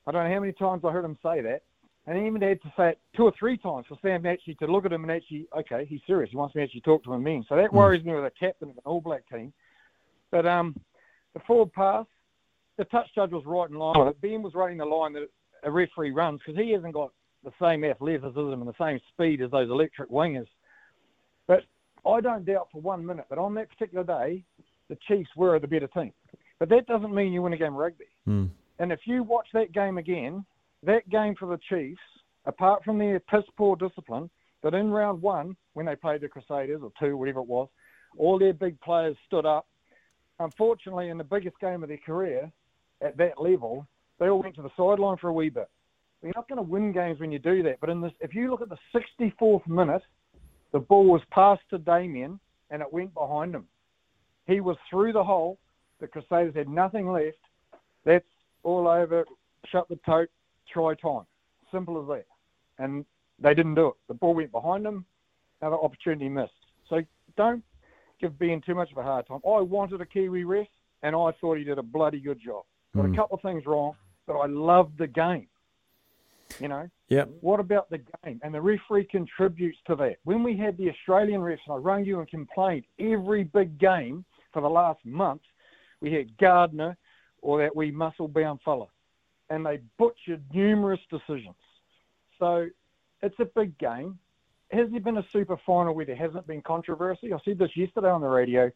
I 0.07 0.11
don't 0.11 0.23
know 0.23 0.33
how 0.33 0.39
many 0.39 0.53
times 0.53 0.83
I 0.85 0.91
heard 0.91 1.03
him 1.03 1.17
say 1.21 1.41
that. 1.41 1.63
And 2.09 2.17
he 2.17 2.25
even 2.25 2.41
had 2.41 2.59
to 2.63 2.73
say 2.75 2.89
it 2.89 2.99
two 3.15 3.25
or 3.25 3.33
three 3.37 3.55
times 3.55 3.85
for 3.87 3.95
Sam 4.01 4.25
actually 4.25 4.55
to 4.55 4.65
look 4.65 4.83
at 4.83 4.91
him 4.91 5.03
and 5.03 5.11
actually, 5.11 5.45
okay, 5.55 5.85
he's 5.87 6.01
serious. 6.07 6.31
He 6.31 6.37
wants 6.37 6.55
me 6.55 6.61
to 6.61 6.65
actually 6.65 6.81
talk 6.81 7.03
to 7.03 7.13
him 7.13 7.21
men. 7.21 7.45
So 7.47 7.55
that 7.55 7.71
worries 7.71 8.03
me 8.03 8.15
with 8.15 8.25
a 8.25 8.31
captain 8.31 8.71
of 8.71 8.77
an 8.77 8.81
All 8.83 8.99
Black 8.99 9.29
team. 9.29 9.53
But 10.31 10.47
um, 10.47 10.75
the 11.35 11.39
forward 11.45 11.71
pass, 11.71 12.07
the 12.79 12.85
touch 12.85 13.05
judge 13.13 13.29
was 13.29 13.43
right 13.45 13.69
in 13.69 13.75
line 13.77 13.93
with 13.95 14.07
it. 14.07 14.21
Ben 14.21 14.41
was 14.41 14.55
running 14.55 14.79
the 14.79 14.85
line 14.85 15.13
that 15.13 15.29
a 15.61 15.69
referee 15.69 16.09
runs 16.09 16.39
because 16.43 16.59
he 16.59 16.71
hasn't 16.71 16.95
got 16.95 17.11
the 17.43 17.51
same 17.61 17.83
athleticism 17.83 18.39
and 18.39 18.67
the 18.67 18.73
same 18.81 18.99
speed 19.13 19.43
as 19.43 19.51
those 19.51 19.69
electric 19.69 20.09
wingers. 20.09 20.47
But 21.45 21.61
I 22.07 22.21
don't 22.21 22.43
doubt 22.43 22.69
for 22.71 22.81
one 22.81 23.05
minute 23.05 23.25
that 23.29 23.37
on 23.37 23.53
that 23.53 23.69
particular 23.69 24.03
day, 24.03 24.43
the 24.89 24.97
Chiefs 25.07 25.29
were 25.35 25.59
the 25.59 25.67
better 25.67 25.87
team. 25.87 26.11
But 26.57 26.69
that 26.69 26.87
doesn't 26.87 27.13
mean 27.13 27.33
you 27.33 27.43
win 27.43 27.53
a 27.53 27.57
game 27.57 27.73
of 27.73 27.79
rugby. 27.79 28.05
Mm. 28.27 28.49
And 28.79 28.91
if 28.91 29.01
you 29.05 29.21
watch 29.21 29.49
that 29.53 29.73
game 29.73 29.99
again, 29.99 30.43
that 30.83 31.07
game 31.09 31.35
for 31.37 31.47
the 31.47 31.59
Chiefs, 31.69 32.01
apart 32.45 32.83
from 32.83 32.97
their 32.97 33.19
piss 33.19 33.43
poor 33.57 33.75
discipline, 33.75 34.29
that 34.63 34.73
in 34.73 34.91
round 34.91 35.21
one, 35.21 35.55
when 35.73 35.85
they 35.85 35.95
played 35.95 36.21
the 36.21 36.27
Crusaders, 36.27 36.81
or 36.83 36.91
two, 36.99 37.17
whatever 37.17 37.39
it 37.39 37.47
was, 37.47 37.67
all 38.17 38.39
their 38.39 38.53
big 38.53 38.79
players 38.81 39.15
stood 39.27 39.45
up. 39.45 39.67
Unfortunately, 40.39 41.09
in 41.09 41.17
the 41.17 41.23
biggest 41.23 41.59
game 41.59 41.83
of 41.83 41.89
their 41.89 41.97
career, 41.97 42.51
at 43.01 43.17
that 43.17 43.39
level, 43.39 43.87
they 44.19 44.29
all 44.29 44.41
went 44.41 44.55
to 44.55 44.61
the 44.61 44.69
sideline 44.75 45.17
for 45.17 45.29
a 45.29 45.33
wee 45.33 45.49
bit. 45.49 45.69
You're 46.21 46.33
not 46.35 46.49
going 46.49 46.57
to 46.57 46.69
win 46.69 46.91
games 46.91 47.19
when 47.19 47.31
you 47.31 47.39
do 47.39 47.63
that. 47.63 47.79
But 47.79 47.89
in 47.89 48.01
this, 48.01 48.11
if 48.19 48.33
you 48.33 48.49
look 48.49 48.61
at 48.61 48.69
the 48.69 48.77
64th 48.93 49.65
minute, 49.67 50.01
the 50.73 50.79
ball 50.79 51.05
was 51.05 51.21
passed 51.31 51.61
to 51.69 51.77
Damian 51.77 52.39
and 52.69 52.81
it 52.81 52.91
went 52.91 53.13
behind 53.13 53.55
him. 53.55 53.65
He 54.45 54.59
was 54.59 54.77
through 54.89 55.13
the 55.13 55.23
hole. 55.23 55.57
The 56.01 56.07
Crusaders 56.07 56.55
had 56.55 56.67
nothing 56.67 57.09
left. 57.09 57.37
That's 58.05 58.25
all 58.63 58.87
over. 58.87 59.25
Shut 59.71 59.87
the 59.87 59.99
tote. 60.05 60.29
Try 60.71 60.95
time. 60.95 61.25
Simple 61.71 62.01
as 62.01 62.07
that. 62.07 62.25
And 62.83 63.05
they 63.39 63.53
didn't 63.53 63.75
do 63.75 63.87
it. 63.87 63.93
The 64.07 64.13
ball 64.13 64.35
went 64.35 64.51
behind 64.51 64.85
them. 64.85 65.05
Another 65.61 65.77
opportunity 65.77 66.29
missed. 66.29 66.53
So 66.89 67.01
don't 67.35 67.63
give 68.19 68.37
Ben 68.37 68.61
too 68.61 68.75
much 68.75 68.91
of 68.91 68.97
a 68.97 69.03
hard 69.03 69.27
time. 69.27 69.39
I 69.45 69.61
wanted 69.61 70.01
a 70.01 70.05
Kiwi 70.05 70.43
ref, 70.43 70.67
and 71.03 71.15
I 71.15 71.31
thought 71.39 71.57
he 71.57 71.63
did 71.63 71.77
a 71.77 71.83
bloody 71.83 72.19
good 72.19 72.39
job. 72.39 72.63
Got 72.95 73.05
a 73.05 73.07
hmm. 73.09 73.15
couple 73.15 73.35
of 73.35 73.41
things 73.41 73.65
wrong, 73.65 73.93
but 74.25 74.33
I 74.33 74.47
loved 74.47 74.97
the 74.97 75.07
game. 75.07 75.47
You 76.59 76.67
know, 76.67 76.89
Yep. 77.09 77.29
what 77.41 77.59
about 77.59 77.89
the 77.89 77.99
game? 78.23 78.39
And 78.43 78.53
the 78.53 78.61
referee 78.61 79.05
contributes 79.05 79.77
to 79.85 79.95
that. 79.97 80.17
When 80.23 80.41
we 80.43 80.57
had 80.57 80.77
the 80.77 80.89
Australian 80.89 81.41
refs, 81.41 81.59
and 81.67 81.75
I 81.75 81.77
rang 81.77 82.05
you 82.05 82.19
and 82.19 82.27
complained 82.27 82.85
every 82.99 83.43
big 83.43 83.77
game 83.77 84.25
for 84.51 84.61
the 84.61 84.69
last 84.69 85.05
month, 85.05 85.41
we 86.01 86.11
had 86.11 86.35
Gardner 86.37 86.97
or 87.41 87.59
that 87.59 87.75
wee 87.75 87.91
muscle 87.91 88.27
bound 88.27 88.61
fella, 88.63 88.87
and 89.49 89.65
they 89.65 89.79
butchered 89.97 90.43
numerous 90.53 90.99
decisions. 91.09 91.55
So 92.37 92.67
it's 93.21 93.39
a 93.39 93.45
big 93.45 93.77
game. 93.77 94.19
Has 94.71 94.89
there 94.91 94.99
been 94.99 95.17
a 95.17 95.25
super 95.31 95.57
final 95.65 95.95
where 95.95 96.05
there 96.05 96.15
hasn't 96.15 96.45
been 96.47 96.61
controversy? 96.61 97.33
I 97.33 97.37
said 97.43 97.57
this 97.57 97.75
yesterday 97.75 98.09
on 98.09 98.21
the 98.21 98.27
radio. 98.27 98.71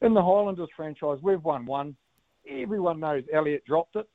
In 0.00 0.14
the 0.14 0.22
Highlanders 0.22 0.68
franchise, 0.76 1.18
we've 1.22 1.42
won 1.42 1.64
one. 1.66 1.96
Everyone 2.48 3.00
knows 3.00 3.24
Elliot 3.32 3.64
dropped 3.66 3.96
it, 3.96 4.08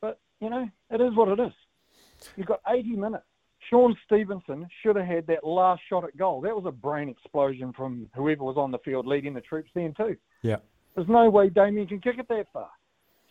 but 0.00 0.20
you 0.40 0.50
know 0.50 0.68
it 0.90 1.00
is 1.00 1.14
what 1.14 1.28
it 1.28 1.40
is. 1.40 1.52
You've 2.36 2.46
got 2.46 2.60
80 2.68 2.90
minutes. 2.90 3.24
Shaun 3.70 3.96
Stevenson 4.04 4.68
should 4.82 4.96
have 4.96 5.06
had 5.06 5.26
that 5.26 5.44
last 5.44 5.82
shot 5.88 6.04
at 6.04 6.16
goal. 6.16 6.40
That 6.40 6.54
was 6.54 6.64
a 6.66 6.72
brain 6.72 7.08
explosion 7.08 7.72
from 7.72 8.08
whoever 8.14 8.44
was 8.44 8.56
on 8.56 8.70
the 8.70 8.78
field 8.78 9.06
leading 9.06 9.34
the 9.34 9.40
troops 9.40 9.70
then 9.74 9.94
too. 9.96 10.16
Yeah. 10.42 10.56
There's 10.94 11.08
no 11.08 11.28
way 11.28 11.48
Damian 11.48 11.86
can 11.86 12.00
kick 12.00 12.18
it 12.18 12.28
that 12.28 12.46
far. 12.52 12.70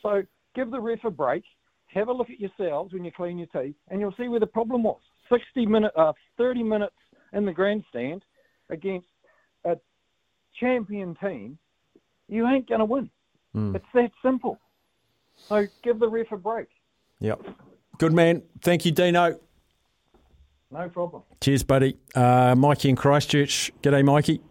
So 0.01 0.23
give 0.55 0.71
the 0.71 0.79
ref 0.79 1.03
a 1.03 1.11
break. 1.11 1.43
Have 1.93 2.09
a 2.09 2.13
look 2.13 2.29
at 2.29 2.39
yourselves 2.39 2.93
when 2.93 3.05
you 3.05 3.11
clean 3.11 3.37
your 3.37 3.47
teeth, 3.47 3.75
and 3.89 3.99
you'll 3.99 4.13
see 4.17 4.27
where 4.27 4.39
the 4.39 4.47
problem 4.47 4.83
was. 4.83 4.99
60 5.31 5.65
minute, 5.65 5.91
uh, 5.95 6.13
30 6.37 6.63
minutes 6.63 6.95
in 7.33 7.45
the 7.45 7.51
grandstand 7.51 8.23
against 8.69 9.07
a 9.65 9.77
champion 10.59 11.15
team, 11.15 11.57
you 12.27 12.47
ain't 12.47 12.67
going 12.67 12.79
to 12.79 12.85
win. 12.85 13.09
It's 13.75 13.85
that 13.95 14.11
simple. 14.21 14.59
So 15.49 15.65
give 15.81 15.99
the 15.99 16.07
ref 16.07 16.31
a 16.31 16.37
break. 16.37 16.67
Yep. 17.21 17.41
Good 17.97 18.13
man. 18.13 18.43
Thank 18.61 18.85
you, 18.85 18.91
Dino. 18.91 19.39
No 20.69 20.89
problem. 20.89 21.23
Cheers, 21.41 21.63
buddy. 21.63 21.97
Uh, 22.13 22.53
Mikey 22.55 22.89
in 22.89 22.95
Christchurch. 22.95 23.71
G'day, 23.81 24.03
Mikey. 24.05 24.41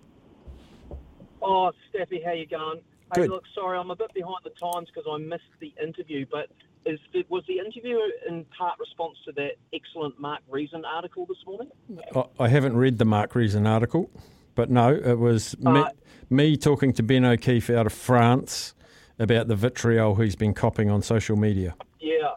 Oh, 1.43 1.71
Steffi, 1.93 2.25
how 2.25 2.33
you 2.33 2.47
going? 2.47 2.81
Hey, 3.15 3.23
Good. 3.23 3.31
look, 3.31 3.45
sorry, 3.55 3.79
I'm 3.79 3.91
a 3.91 3.97
bit 3.97 4.13
behind 4.13 4.39
the 4.43 4.51
times 4.51 4.89
because 4.93 5.09
I 5.09 5.19
missed 5.19 5.45
the 5.61 5.73
interview, 5.81 6.27
but 6.29 6.49
is 6.87 7.01
the, 7.13 7.25
was 7.29 7.43
the 7.49 7.59
interview 7.59 7.99
in 8.29 8.45
part 8.57 8.79
response 8.79 9.17
to 9.27 9.33
that 9.33 9.53
excellent 9.73 10.19
Mark 10.21 10.41
Reason 10.49 10.85
article 10.85 11.27
this 11.27 11.39
morning? 11.47 11.71
I- 12.39 12.49
haven't 12.49 12.77
read 12.77 12.99
the 12.99 13.05
Mark 13.05 13.35
Reason 13.35 13.67
article, 13.67 14.09
but 14.55 14.71
no, 14.71 14.95
it 14.95 15.19
was 15.19 15.59
me, 15.59 15.81
Uh, 15.81 15.91
me 16.31 16.57
talking 16.57 16.93
to 16.95 17.03
Ben 17.03 17.25
O'Keefe 17.25 17.69
out 17.71 17.87
of 17.87 17.93
France 17.93 18.75
about 19.19 19.49
the 19.49 19.57
vitriol 19.57 20.15
he's 20.17 20.37
been 20.37 20.55
copping 20.55 20.91
on 20.91 21.03
social 21.03 21.37
media. 21.37 21.75
Yeah. 22.01 22.35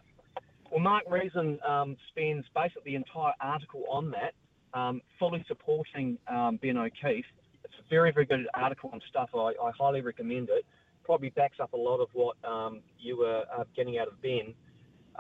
Well, 0.72 0.80
Mark 0.80 1.04
Reason 1.10 1.60
um, 1.68 1.96
spends 2.10 2.46
basically 2.56 2.92
the 2.92 2.96
entire 2.96 3.34
article 3.42 3.84
on 3.90 4.12
that, 4.12 4.34
um, 4.74 5.02
fully 5.20 5.44
supporting 5.48 6.18
um, 6.28 6.58
Ben 6.62 6.78
O'Keefe. 6.78 7.26
It's 7.64 7.74
a 7.80 7.90
very, 7.90 8.12
very 8.12 8.26
good 8.26 8.48
article 8.54 8.90
and 8.94 9.02
stuff. 9.10 9.30
I, 9.34 9.54
I 9.62 9.72
highly 9.78 10.02
recommend 10.02 10.50
it. 10.50 10.66
Probably 11.04 11.30
backs 11.32 11.58
up 11.60 11.74
a 11.74 11.78
lot 11.78 12.00
of 12.00 12.10
what 12.14 12.38
um, 12.44 12.82
you 13.00 13.18
were 13.18 13.44
uh, 13.56 13.64
getting 13.76 13.98
out 13.98 14.08
of 14.08 14.22
Ben. 14.22 14.54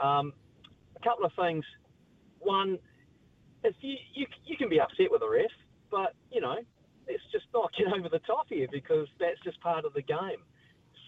Um, 0.01 0.33
a 0.95 1.03
couple 1.03 1.25
of 1.25 1.31
things. 1.37 1.65
One, 2.39 2.77
is 3.63 3.73
you, 3.81 3.95
you, 4.13 4.25
you 4.45 4.57
can 4.57 4.69
be 4.69 4.79
upset 4.79 5.07
with 5.11 5.21
the 5.21 5.29
ref, 5.29 5.51
but, 5.91 6.13
you 6.31 6.41
know, 6.41 6.55
let's 7.07 7.23
just 7.31 7.45
not 7.53 7.71
get 7.77 7.87
over 7.97 8.09
the 8.09 8.19
top 8.19 8.45
here 8.49 8.67
because 8.71 9.07
that's 9.19 9.39
just 9.43 9.59
part 9.61 9.85
of 9.85 9.93
the 9.93 10.01
game. 10.01 10.43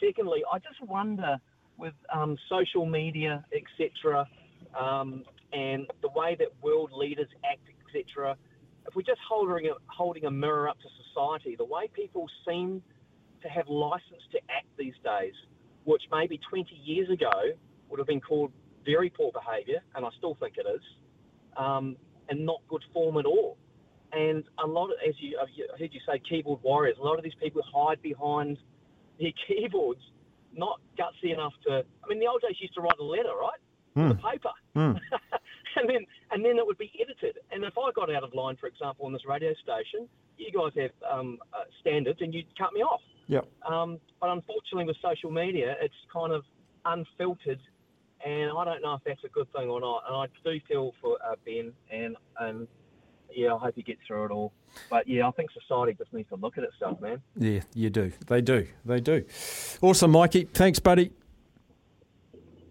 Secondly, 0.03 0.41
I 0.51 0.57
just 0.57 0.81
wonder 0.81 1.37
with 1.77 1.93
um, 2.13 2.37
social 2.49 2.85
media, 2.85 3.43
etc., 3.53 4.27
um, 4.79 5.23
and 5.53 5.87
the 6.01 6.09
way 6.15 6.35
that 6.39 6.47
world 6.61 6.91
leaders 6.95 7.27
act, 7.49 7.61
etc., 7.87 8.35
if 8.87 8.95
we're 8.95 9.01
just 9.01 9.19
holding 9.27 9.67
a, 9.67 9.73
holding 9.87 10.25
a 10.25 10.31
mirror 10.31 10.67
up 10.67 10.77
to 10.79 10.87
society, 11.07 11.55
the 11.55 11.65
way 11.65 11.89
people 11.93 12.27
seem 12.47 12.81
to 13.41 13.49
have 13.49 13.67
license 13.67 14.23
to 14.31 14.39
act 14.49 14.67
these 14.77 14.93
days, 15.03 15.33
which 15.83 16.03
maybe 16.11 16.39
20 16.49 16.73
years 16.75 17.09
ago 17.09 17.31
would 17.89 17.99
have 17.99 18.07
been 18.07 18.21
called 18.21 18.51
very 18.85 19.09
poor 19.09 19.31
behaviour, 19.31 19.79
and 19.95 20.05
I 20.05 20.09
still 20.17 20.35
think 20.39 20.55
it 20.57 20.65
is, 20.67 20.81
um, 21.57 21.97
and 22.29 22.45
not 22.45 22.61
good 22.67 22.83
form 22.93 23.17
at 23.17 23.25
all. 23.25 23.57
And 24.13 24.43
a 24.61 24.67
lot 24.67 24.87
of, 24.87 24.97
as 25.07 25.15
you, 25.19 25.39
I 25.39 25.79
heard 25.79 25.93
you 25.93 26.01
say, 26.05 26.21
keyboard 26.27 26.61
warriors, 26.63 26.97
a 26.99 27.03
lot 27.03 27.17
of 27.17 27.23
these 27.23 27.35
people 27.41 27.61
hide 27.73 28.01
behind 28.01 28.57
their 29.19 29.31
keyboards, 29.47 30.01
not 30.55 30.81
gutsy 30.97 31.33
enough 31.33 31.53
to. 31.65 31.85
I 32.03 32.07
mean, 32.09 32.19
the 32.19 32.27
old 32.27 32.41
days 32.41 32.57
used 32.59 32.73
to 32.75 32.81
write 32.81 32.99
a 32.99 33.03
letter, 33.03 33.33
right? 33.39 33.59
Mm. 33.95 34.09
The 34.09 34.15
paper. 34.15 34.51
Mm. 34.75 34.99
and 35.75 35.89
then 35.89 36.05
and 36.31 36.43
then 36.43 36.57
it 36.57 36.65
would 36.65 36.77
be 36.77 36.91
edited. 36.99 37.39
And 37.51 37.63
if 37.63 37.73
I 37.77 37.91
got 37.91 38.13
out 38.13 38.23
of 38.23 38.33
line, 38.33 38.57
for 38.57 38.67
example, 38.67 39.05
on 39.05 39.13
this 39.13 39.25
radio 39.25 39.53
station, 39.53 40.07
you 40.37 40.51
guys 40.51 40.71
have 40.77 40.91
um, 41.09 41.39
uh, 41.53 41.63
standards, 41.79 42.19
and 42.21 42.33
you'd 42.33 42.57
cut 42.57 42.73
me 42.73 42.81
off. 42.81 43.01
Yep. 43.27 43.47
Um, 43.69 43.99
but 44.19 44.29
unfortunately, 44.29 44.85
with 44.85 44.97
social 45.01 45.31
media, 45.31 45.75
it's 45.81 45.93
kind 46.11 46.33
of 46.33 46.43
unfiltered, 46.85 47.59
and 48.25 48.51
I 48.57 48.65
don't 48.65 48.81
know 48.81 48.95
if 48.95 49.01
that's 49.05 49.23
a 49.23 49.29
good 49.29 49.51
thing 49.53 49.69
or 49.69 49.79
not. 49.79 50.03
And 50.07 50.15
I 50.15 50.25
do 50.43 50.59
feel 50.67 50.93
for 51.01 51.17
uh, 51.25 51.35
Ben, 51.45 51.71
and 51.91 52.15
and 52.39 52.67
yeah, 53.33 53.55
I 53.55 53.57
hope 53.57 53.75
he 53.75 53.83
gets 53.83 54.01
through 54.07 54.25
it 54.25 54.31
all. 54.31 54.53
But 54.89 55.07
yeah, 55.07 55.27
I 55.27 55.31
think 55.31 55.49
society 55.51 55.95
just 55.97 56.13
needs 56.13 56.29
to 56.29 56.35
look 56.35 56.57
at 56.57 56.63
itself, 56.63 57.01
man. 57.01 57.21
Yeah, 57.37 57.61
you 57.73 57.89
do. 57.89 58.11
They 58.27 58.41
do. 58.41 58.67
They 58.85 58.99
do. 58.99 59.25
Awesome, 59.81 60.11
Mikey. 60.11 60.45
Thanks, 60.53 60.79
buddy. 60.79 61.11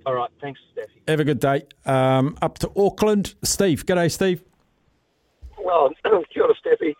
All 0.06 0.14
right, 0.14 0.30
thanks, 0.40 0.60
Steffi. 0.74 1.08
Have 1.08 1.20
a 1.20 1.24
good 1.24 1.40
day. 1.40 1.66
Um, 1.84 2.36
up 2.40 2.58
to 2.58 2.70
Auckland, 2.76 3.34
Steve. 3.42 3.84
G'day, 3.84 4.10
Steve. 4.10 4.42
Well, 5.62 5.90
kia 6.32 6.42
ora, 6.42 6.54
Steffi. 6.54 6.94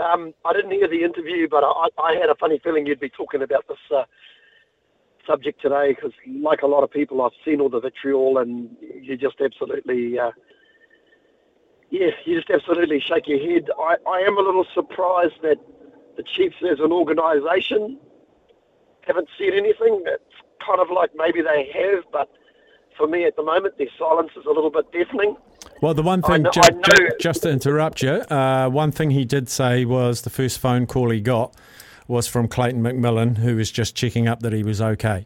Um, 0.00 0.32
I 0.44 0.52
didn't 0.52 0.70
hear 0.70 0.88
the 0.88 1.04
interview, 1.04 1.46
but 1.48 1.62
I, 1.62 1.88
I 2.02 2.14
had 2.14 2.30
a 2.30 2.34
funny 2.34 2.58
feeling 2.64 2.86
you'd 2.86 3.00
be 3.00 3.10
talking 3.10 3.42
about 3.42 3.68
this 3.68 3.78
uh, 3.94 4.04
subject 5.26 5.60
today 5.60 5.94
because, 5.94 6.12
like 6.40 6.62
a 6.62 6.66
lot 6.66 6.82
of 6.82 6.90
people, 6.90 7.22
I've 7.22 7.32
seen 7.44 7.60
all 7.60 7.68
the 7.68 7.80
vitriol 7.80 8.38
and 8.38 8.70
you 8.80 9.16
just 9.16 9.40
absolutely, 9.40 10.18
uh, 10.18 10.30
yeah, 11.90 12.10
you 12.24 12.36
just 12.36 12.50
absolutely 12.50 13.00
shake 13.00 13.28
your 13.28 13.38
head. 13.38 13.68
I, 13.78 13.96
I 14.08 14.18
am 14.20 14.38
a 14.38 14.40
little 14.40 14.66
surprised 14.74 15.42
that 15.42 15.58
the 16.16 16.22
Chiefs, 16.22 16.56
as 16.62 16.80
an 16.80 16.92
organisation, 16.92 17.98
haven't 19.02 19.28
said 19.38 19.52
anything. 19.52 20.02
It's 20.06 20.34
kind 20.64 20.80
of 20.80 20.88
like 20.90 21.10
maybe 21.14 21.42
they 21.42 21.70
have, 21.74 22.04
but 22.12 22.30
for 22.96 23.06
me 23.06 23.24
at 23.24 23.36
the 23.36 23.42
moment, 23.42 23.76
their 23.76 23.88
silence 23.98 24.30
is 24.36 24.46
a 24.46 24.50
little 24.50 24.70
bit 24.70 24.90
deafening. 24.92 25.36
Well, 25.80 25.94
the 25.94 26.02
one 26.02 26.20
thing, 26.22 26.42
know- 26.42 26.50
ju- 26.50 26.60
I 26.62 26.70
ju- 26.70 27.10
just 27.18 27.42
to 27.42 27.50
interrupt 27.50 28.02
you, 28.02 28.10
uh, 28.12 28.68
one 28.68 28.92
thing 28.92 29.10
he 29.10 29.24
did 29.24 29.48
say 29.48 29.84
was 29.84 30.22
the 30.22 30.30
first 30.30 30.58
phone 30.58 30.86
call 30.86 31.10
he 31.10 31.20
got 31.20 31.54
was 32.06 32.26
from 32.26 32.48
Clayton 32.48 32.82
McMillan, 32.82 33.38
who 33.38 33.56
was 33.56 33.70
just 33.70 33.94
checking 33.96 34.28
up 34.28 34.40
that 34.40 34.52
he 34.52 34.62
was 34.62 34.82
okay. 34.82 35.24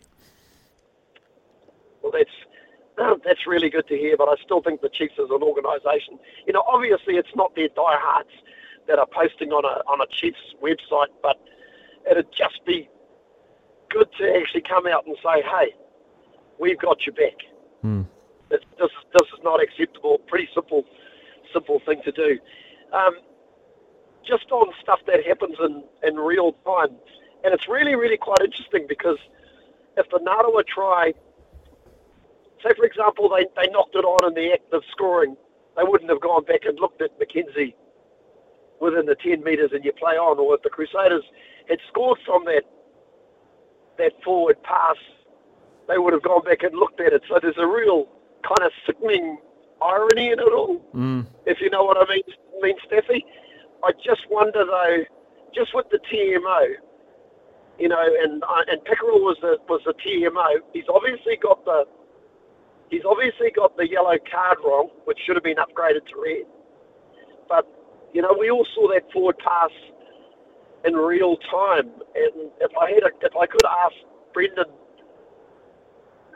Well, 2.03 2.13
that's 2.13 2.31
that's 3.25 3.47
really 3.47 3.69
good 3.71 3.89
to 3.89 3.97
hear, 3.97 4.17
but 4.17 4.29
I 4.29 4.35
still 4.45 4.61
think 4.63 4.81
the 4.81 4.91
Chiefs 4.91 5.15
as 5.19 5.31
an 5.31 5.43
organisation, 5.43 6.19
you 6.47 6.53
know, 6.53 6.63
obviously 6.69 7.17
it's 7.17 7.35
not 7.35 7.55
their 7.57 7.69
diehards 7.69 8.31
that 8.87 8.99
are 8.99 9.07
posting 9.07 9.51
on 9.51 9.65
a 9.65 9.83
on 9.91 10.01
a 10.01 10.07
Chiefs 10.21 10.39
website, 10.63 11.09
but 11.23 11.37
it'd 12.09 12.31
just 12.37 12.65
be 12.65 12.89
good 13.91 14.09
to 14.19 14.37
actually 14.37 14.61
come 14.63 14.87
out 14.87 15.07
and 15.07 15.17
say, 15.25 15.43
hey, 15.43 15.75
we've 16.61 16.79
got 16.79 17.05
your 17.07 17.15
back. 17.15 17.39
Hmm. 17.81 18.03
This, 18.51 18.61
this, 18.79 18.91
this 19.15 19.23
is 19.33 19.41
not 19.55 19.63
acceptable. 19.63 20.19
Pretty 20.27 20.49
simple, 20.55 20.85
simple 21.53 21.81
thing 21.87 22.01
to 22.05 22.13
do. 22.13 22.39
Um, 22.93 23.15
just 24.27 24.51
on 24.51 24.73
stuff 24.83 25.01
that 25.07 25.25
happens 25.27 25.57
in, 25.61 25.85
in 26.03 26.17
real 26.17 26.53
time, 26.65 26.97
and 27.45 27.53
it's 27.53 27.69
really, 27.69 27.95
really 27.95 28.17
quite 28.17 28.41
interesting 28.43 28.87
because 28.89 29.19
if 29.97 30.09
the 30.11 30.19
Narawa 30.19 30.65
try, 30.67 31.13
say 32.63 32.71
for 32.77 32.85
example, 32.85 33.29
they, 33.29 33.45
they 33.57 33.71
knocked 33.71 33.95
it 33.95 34.05
on 34.05 34.27
in 34.29 34.35
the 34.35 34.53
act 34.53 34.73
of 34.73 34.83
scoring, 34.91 35.37
they 35.77 35.83
wouldn't 35.83 36.11
have 36.11 36.21
gone 36.21 36.45
back 36.45 36.65
and 36.65 36.79
looked 36.79 37.03
at 37.03 37.11
McKenzie 37.21 37.75
within 38.81 39.07
the 39.07 39.15
10 39.15 39.45
metres 39.45 39.71
and 39.73 39.85
you 39.85 39.93
play 39.93 40.15
on, 40.15 40.39
or 40.39 40.55
if 40.55 40.63
the 40.63 40.71
Crusaders 40.71 41.25
had 41.69 41.79
scored 41.89 42.19
from 42.27 42.45
that 42.47 42.63
that 43.97 44.13
forward 44.25 44.61
pass, 44.65 44.97
they 45.87 45.99
would 45.99 46.13
have 46.13 46.23
gone 46.23 46.43
back 46.43 46.65
and 46.65 46.75
looked 46.75 47.01
at 47.01 47.13
it. 47.13 47.23
So 47.29 47.39
there's 47.41 47.59
a 47.59 47.67
real 47.67 48.09
kind 48.47 48.63
of 48.63 48.73
sickening 48.87 49.39
irony 49.83 50.29
in 50.33 50.39
it 50.39 50.53
all, 50.53 50.79
Mm. 50.95 51.27
if 51.47 51.61
you 51.61 51.71
know 51.71 51.85
what 51.85 51.97
I 51.97 52.05
mean, 52.13 52.23
mean 52.61 52.77
Steffi. 52.89 53.25
I 53.83 53.93
just 54.05 54.23
wonder 54.31 54.65
though, 54.65 55.05
just 55.55 55.75
with 55.75 55.87
the 55.91 55.99
TMO, 56.11 56.77
you 57.79 57.89
know, 57.89 58.01
and 58.23 58.43
uh, 58.45 58.65
and 58.69 58.83
Pickerill 58.85 59.21
was 59.21 59.37
the 59.41 59.59
was 59.69 59.83
the 59.85 59.95
TMO. 59.95 60.61
He's 60.73 60.89
obviously 60.89 61.37
got 61.37 61.65
the 61.65 61.85
he's 62.91 63.05
obviously 63.05 63.51
got 63.51 63.77
the 63.77 63.89
yellow 63.91 64.17
card 64.31 64.59
wrong, 64.65 64.91
which 65.05 65.19
should 65.27 65.37
have 65.37 65.45
been 65.45 65.57
upgraded 65.57 66.07
to 66.07 66.23
red. 66.23 66.47
But 67.49 67.67
you 68.13 68.23
know, 68.23 68.35
we 68.39 68.51
all 68.51 68.67
saw 68.75 68.89
that 68.93 69.11
forward 69.13 69.39
pass 69.39 69.71
in 70.85 70.95
real 70.95 71.37
time, 71.51 71.91
and 72.15 72.51
if 72.61 72.71
I 72.81 72.91
had 72.91 73.03
a, 73.03 73.11
if 73.23 73.35
I 73.37 73.47
could 73.47 73.65
ask 73.65 73.95
Brendon 74.33 74.67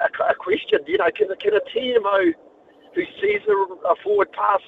a, 0.01 0.25
a 0.31 0.35
question, 0.35 0.81
you 0.87 0.99
know, 0.99 1.09
can 1.15 1.29
can 1.41 1.55
a 1.55 1.61
TMO 1.77 2.33
who 2.95 3.03
sees 3.21 3.41
a, 3.49 3.89
a 3.89 3.95
forward 4.03 4.33
pass 4.33 4.61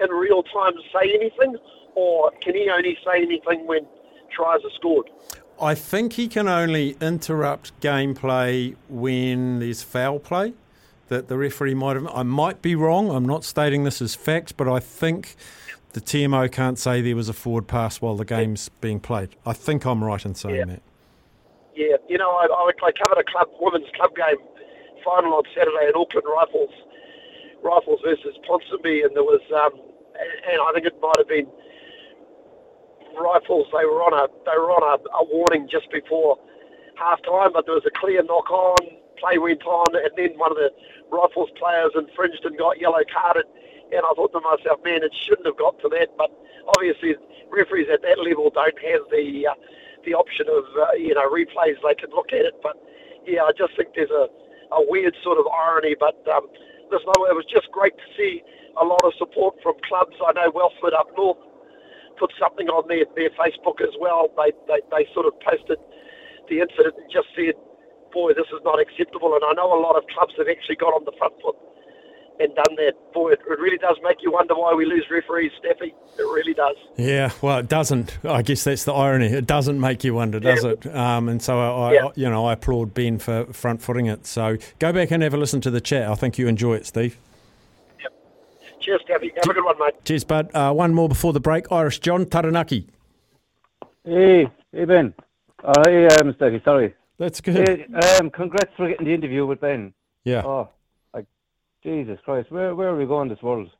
in 0.00 0.10
real 0.10 0.42
time 0.42 0.72
say 0.92 1.12
anything, 1.14 1.56
or 1.94 2.30
can 2.42 2.54
he 2.54 2.68
only 2.70 2.96
say 3.04 3.22
anything 3.22 3.66
when 3.66 3.86
tries 4.34 4.60
are 4.64 4.70
scored? 4.74 5.08
I 5.60 5.74
think 5.74 6.14
he 6.14 6.28
can 6.28 6.48
only 6.48 6.96
interrupt 7.00 7.78
gameplay 7.80 8.76
when 8.90 9.58
there's 9.58 9.82
foul 9.82 10.18
play 10.18 10.52
that 11.08 11.28
the 11.28 11.38
referee 11.38 11.74
might 11.74 11.96
have. 11.96 12.06
I 12.08 12.24
might 12.24 12.60
be 12.60 12.74
wrong. 12.74 13.10
I'm 13.10 13.24
not 13.24 13.42
stating 13.44 13.84
this 13.84 14.02
as 14.02 14.14
fact, 14.14 14.56
but 14.58 14.68
I 14.68 14.80
think 14.80 15.34
the 15.94 16.00
TMO 16.02 16.52
can't 16.52 16.78
say 16.78 17.00
there 17.00 17.16
was 17.16 17.30
a 17.30 17.32
forward 17.32 17.66
pass 17.68 18.02
while 18.02 18.16
the 18.16 18.24
game's 18.26 18.68
being 18.68 19.00
played. 19.00 19.30
I 19.46 19.54
think 19.54 19.86
I'm 19.86 20.04
right 20.04 20.22
in 20.26 20.34
saying 20.34 20.56
Yeah. 20.56 20.64
that. 20.66 20.82
Yeah, 21.74 21.96
you 22.08 22.16
know, 22.18 22.30
I, 22.30 22.46
I, 22.46 22.70
I 22.86 22.92
covered 22.92 23.18
a 23.18 23.24
club 23.24 23.48
women's 23.60 23.90
club 23.94 24.14
game 24.16 24.36
final 25.06 25.38
on 25.38 25.44
Saturday 25.54 25.86
in 25.86 25.94
Auckland 25.94 26.26
Rifles, 26.26 26.74
Rifles 27.62 28.02
versus 28.02 28.34
Ponsonby, 28.42 29.06
and 29.06 29.14
there 29.14 29.22
was, 29.22 29.40
um, 29.54 29.78
and, 30.18 30.30
and 30.50 30.58
I 30.58 30.74
think 30.74 30.86
it 30.90 30.98
might 31.00 31.16
have 31.22 31.30
been 31.30 31.46
Rifles. 33.14 33.70
They 33.70 33.86
were 33.86 34.02
on 34.02 34.12
a 34.12 34.26
they 34.44 34.58
were 34.58 34.74
on 34.74 34.82
a, 34.82 34.96
a 35.16 35.22
warning 35.30 35.68
just 35.70 35.90
before 35.94 36.36
half 36.98 37.22
time, 37.22 37.54
but 37.54 37.66
there 37.66 37.74
was 37.78 37.86
a 37.86 37.94
clear 37.94 38.22
knock 38.22 38.50
on. 38.50 38.76
Play 39.18 39.38
went 39.38 39.64
on, 39.64 39.96
and 39.96 40.12
then 40.16 40.36
one 40.36 40.52
of 40.52 40.58
the 40.58 40.68
Rifles 41.10 41.48
players 41.56 41.92
infringed 41.96 42.44
and 42.44 42.58
got 42.58 42.80
yellow 42.80 43.00
carded. 43.08 43.46
And 43.92 44.02
I 44.04 44.10
thought 44.14 44.32
to 44.32 44.40
myself, 44.40 44.82
man, 44.84 45.00
it 45.06 45.14
shouldn't 45.14 45.46
have 45.46 45.56
got 45.56 45.78
to 45.80 45.88
that. 45.96 46.12
But 46.18 46.28
obviously, 46.76 47.16
referees 47.48 47.88
at 47.88 48.02
that 48.02 48.18
level 48.18 48.50
don't 48.50 48.76
have 48.82 49.08
the 49.10 49.48
uh, 49.48 49.56
the 50.04 50.14
option 50.14 50.46
of 50.52 50.64
uh, 50.76 50.92
you 50.98 51.14
know 51.14 51.28
replays. 51.30 51.80
They 51.80 51.94
can 51.96 52.10
look 52.10 52.32
at 52.32 52.44
it, 52.44 52.60
but 52.62 52.76
yeah, 53.26 53.42
I 53.42 53.52
just 53.56 53.76
think 53.76 53.90
there's 53.94 54.10
a, 54.10 54.28
a 54.72 54.82
weird 54.88 55.16
sort 55.22 55.38
of 55.38 55.46
irony. 55.48 55.94
But 55.98 56.18
um, 56.32 56.48
listen, 56.90 57.08
it 57.08 57.36
was 57.36 57.46
just 57.50 57.70
great 57.72 57.96
to 57.96 58.08
see 58.16 58.42
a 58.80 58.84
lot 58.84 59.04
of 59.04 59.12
support 59.18 59.56
from 59.62 59.74
clubs. 59.88 60.16
I 60.20 60.32
know 60.32 60.50
Wellsford 60.54 60.94
up 60.94 61.08
north 61.16 61.38
put 62.18 62.32
something 62.40 62.68
on 62.68 62.88
their, 62.88 63.04
their 63.16 63.30
Facebook 63.36 63.80
as 63.84 63.92
well. 64.00 64.32
They, 64.36 64.52
they 64.68 64.80
they 64.90 65.04
sort 65.12 65.26
of 65.26 65.36
posted 65.40 65.78
the 66.48 66.60
incident 66.64 66.96
and 66.96 67.08
just 67.12 67.28
said, 67.36 67.54
"Boy, 68.12 68.32
this 68.32 68.48
is 68.52 68.62
not 68.64 68.80
acceptable." 68.80 69.34
And 69.36 69.44
I 69.44 69.52
know 69.52 69.72
a 69.72 69.80
lot 69.80 69.96
of 69.96 70.04
clubs 70.14 70.34
have 70.38 70.48
actually 70.48 70.76
got 70.76 70.94
on 70.96 71.04
the 71.04 71.12
front 71.18 71.34
foot 71.42 71.56
and 72.38 72.54
done 72.54 72.76
that. 72.76 72.92
Boy, 73.12 73.32
it, 73.32 73.40
it 73.48 73.58
really 73.58 73.78
does 73.78 73.96
make 74.02 74.18
you 74.22 74.30
wonder 74.32 74.54
why 74.54 74.74
we 74.74 74.84
lose 74.84 75.04
referees, 75.10 75.52
Steffi. 75.62 75.88
It 76.18 76.22
really 76.22 76.54
does. 76.54 76.76
Yeah, 76.96 77.30
well, 77.42 77.58
it 77.58 77.68
doesn't. 77.68 78.18
I 78.24 78.42
guess 78.42 78.64
that's 78.64 78.84
the 78.84 78.92
irony. 78.92 79.26
It 79.26 79.46
doesn't 79.46 79.80
make 79.80 80.04
you 80.04 80.14
wonder, 80.14 80.38
does 80.40 80.64
Yeah. 80.64 80.70
it? 80.70 80.86
Um, 80.94 81.28
and 81.28 81.42
so 81.42 81.58
I, 81.58 81.92
Yeah. 81.94 82.06
I, 82.06 82.10
you 82.14 82.28
know, 82.30 82.46
I 82.46 82.52
applaud 82.54 82.94
Ben 82.94 83.18
for 83.18 83.44
front 83.52 83.82
footing 83.82 84.06
it. 84.06 84.26
So 84.26 84.56
go 84.78 84.92
back 84.92 85.10
and 85.10 85.22
have 85.22 85.34
a 85.34 85.36
listen 85.36 85.60
to 85.62 85.70
the 85.70 85.80
chat. 85.80 86.08
I 86.10 86.14
think 86.14 86.38
you 86.38 86.46
enjoy 86.48 86.74
it, 86.74 86.86
Steve. 86.86 87.16
Cheers, 88.80 89.00
Staffy. 89.04 89.32
Have 89.34 89.50
a 89.50 89.54
good 89.54 89.64
one, 89.64 89.76
mate. 89.80 89.94
Cheers, 90.04 90.22
bud. 90.24 90.50
Uh, 90.54 90.72
one 90.72 90.94
more 90.94 91.08
before 91.08 91.32
the 91.32 91.40
break. 91.40 91.70
Irish 91.72 91.98
John 91.98 92.24
Taranaki. 92.24 92.86
Hey, 94.04 94.48
hey 94.72 94.84
Ben. 94.84 95.12
Oh, 95.64 95.72
hey, 95.84 96.06
um, 96.06 96.32
Stevie, 96.36 96.62
sorry. 96.64 96.94
That's 97.18 97.40
good. 97.40 97.68
Hey, 97.68 97.86
um, 98.20 98.30
congrats 98.30 98.70
for 98.76 98.88
getting 98.88 99.06
the 99.06 99.14
interview 99.14 99.44
with 99.46 99.60
Ben. 99.60 99.92
Yeah. 100.22 100.42
Oh, 100.44 100.58
like, 100.58 100.68
Jesus 101.86 102.18
Christ, 102.24 102.50
where 102.50 102.74
where 102.74 102.88
are 102.88 102.96
we 102.98 103.06
going 103.06 103.28
this 103.28 103.40
world? 103.42 103.70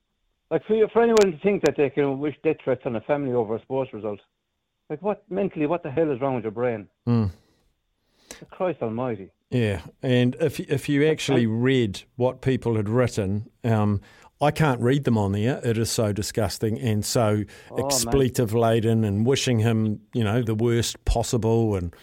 Like, 0.49 0.65
for, 0.67 0.75
you- 0.77 0.87
for 0.93 1.03
anyone 1.03 1.33
to 1.33 1.39
think 1.43 1.65
that 1.65 1.75
they 1.77 1.91
can 1.91 2.21
wish 2.21 2.37
death 2.45 2.59
threats 2.63 2.83
on 2.87 2.95
a 2.95 3.01
family 3.01 3.33
over 3.33 3.57
a 3.57 3.61
sports 3.63 3.93
result, 3.93 4.21
like, 4.89 5.03
what, 5.03 5.25
mentally, 5.29 5.67
what 5.67 5.83
the 5.83 5.91
hell 5.91 6.13
is 6.13 6.21
wrong 6.21 6.37
with 6.37 6.45
your 6.45 6.53
brain? 6.53 6.87
Mm. 7.09 7.33
Christ 8.51 8.81
almighty. 8.81 9.31
Yeah, 9.51 9.81
and 10.03 10.37
if 10.41 10.61
if 10.61 10.89
you 10.89 11.07
actually 11.09 11.47
read 11.47 12.03
what 12.17 12.43
people 12.43 12.77
had 12.77 12.89
written, 12.89 13.49
um, 13.65 14.01
I 14.41 14.51
can't 14.53 14.81
read 14.81 15.05
them 15.05 15.17
on 15.19 15.33
there. 15.33 15.61
It 15.65 15.79
is 15.79 15.91
so 15.91 16.13
disgusting 16.13 16.79
and 16.79 17.05
so 17.05 17.45
Oh, 17.71 17.77
expletive 17.85 18.53
laden, 18.55 19.05
and 19.05 19.25
wishing 19.27 19.61
him, 19.61 20.01
you 20.13 20.23
know, 20.25 20.43
the 20.43 20.55
worst 20.55 21.05
possible, 21.05 21.75
and 21.77 21.95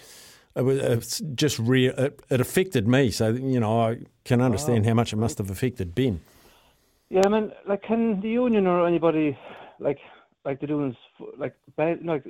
it 0.56 0.62
was 0.62 0.78
it's 0.80 1.20
just 1.36 1.60
real. 1.60 1.94
It, 1.98 2.20
it 2.30 2.42
affected 2.42 2.88
me, 2.88 3.12
so 3.12 3.30
you 3.30 3.60
know 3.60 3.82
I 3.82 3.98
can 4.26 4.42
understand 4.42 4.86
Oh. 4.86 4.90
how 4.90 4.94
much 4.94 5.14
it 5.14 5.18
must 5.18 5.38
have 5.38 5.50
affected 5.50 5.94
Ben. 5.96 6.22
Yeah, 7.10 7.22
I 7.26 7.30
mean, 7.30 7.52
like, 7.68 7.84
can 7.84 8.22
the 8.22 8.30
union 8.30 8.66
or 8.66 8.88
anybody, 8.88 9.38
like, 9.80 10.00
like 10.46 10.60
they're 10.60 10.68
doing, 10.68 10.96
like, 11.38 11.54
like, 11.78 12.24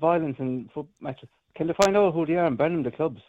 violence 0.00 0.36
in 0.40 0.68
foot 0.74 0.86
matches, 1.00 1.28
can 1.54 1.68
they 1.68 1.74
find 1.84 1.96
out 1.96 2.14
who 2.14 2.26
they 2.26 2.34
are 2.34 2.46
and 2.46 2.58
ban 2.58 2.72
them 2.72 2.82
the 2.82 2.90
clubs? 2.90 3.20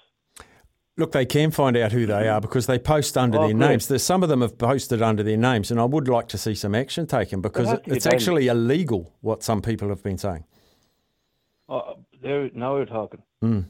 Look, 0.98 1.12
they 1.12 1.26
can 1.26 1.52
find 1.52 1.76
out 1.78 1.92
who 1.92 2.06
they 2.08 2.28
are 2.28 2.40
because 2.42 2.66
they 2.68 2.80
post 2.80 3.18
under 3.18 3.38
Oh, 3.38 3.42
their 3.48 3.54
great. 3.54 3.68
names. 3.70 3.88
There's 3.88 4.02
some 4.02 4.24
of 4.24 4.30
them 4.30 4.42
have 4.42 4.58
posted 4.58 5.02
under 5.02 5.22
their 5.24 5.38
names, 5.38 5.70
and 5.70 5.80
I 5.80 5.84
would 5.86 6.08
like 6.08 6.28
to 6.30 6.38
see 6.40 6.56
some 6.56 6.74
action 6.74 7.06
taken 7.06 7.40
because 7.42 7.70
it, 7.72 7.84
to 7.84 7.94
it's 7.94 8.06
done. 8.06 8.14
actually 8.14 8.48
illegal 8.48 9.14
what 9.22 9.44
some 9.44 9.62
people 9.62 9.90
have 9.90 10.02
been 10.02 10.18
saying. 10.18 10.46
Oh, 11.70 11.98
there, 12.24 12.50
now 12.54 12.74
we're 12.76 12.86
talking. 12.86 13.22
Mm. 13.44 13.66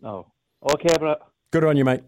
No. 0.00 0.26
Okay, 0.62 0.96
but 0.98 1.20
Good 1.50 1.64
on 1.64 1.76
you, 1.76 1.84
mate. 1.84 2.02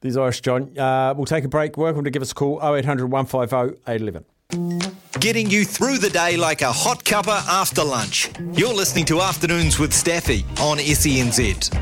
There's 0.00 0.16
Irish 0.16 0.40
John. 0.40 0.76
Uh, 0.78 1.12
we'll 1.16 1.26
take 1.26 1.44
a 1.44 1.48
break. 1.48 1.76
Welcome 1.76 2.04
to 2.04 2.10
give 2.10 2.22
us 2.22 2.32
a 2.32 2.34
call 2.34 2.58
0800 2.62 3.06
150 3.06 3.80
811. 3.86 4.92
Getting 5.20 5.50
you 5.50 5.64
through 5.64 5.98
the 5.98 6.10
day 6.10 6.36
like 6.36 6.62
a 6.62 6.72
hot 6.72 7.04
cuppa 7.04 7.46
after 7.48 7.82
lunch. 7.82 8.30
You're 8.52 8.74
listening 8.74 9.04
to 9.06 9.20
Afternoons 9.20 9.78
with 9.78 9.92
Staffy 9.92 10.44
on 10.60 10.78
E 10.80 10.92
SENZ. 10.92 11.72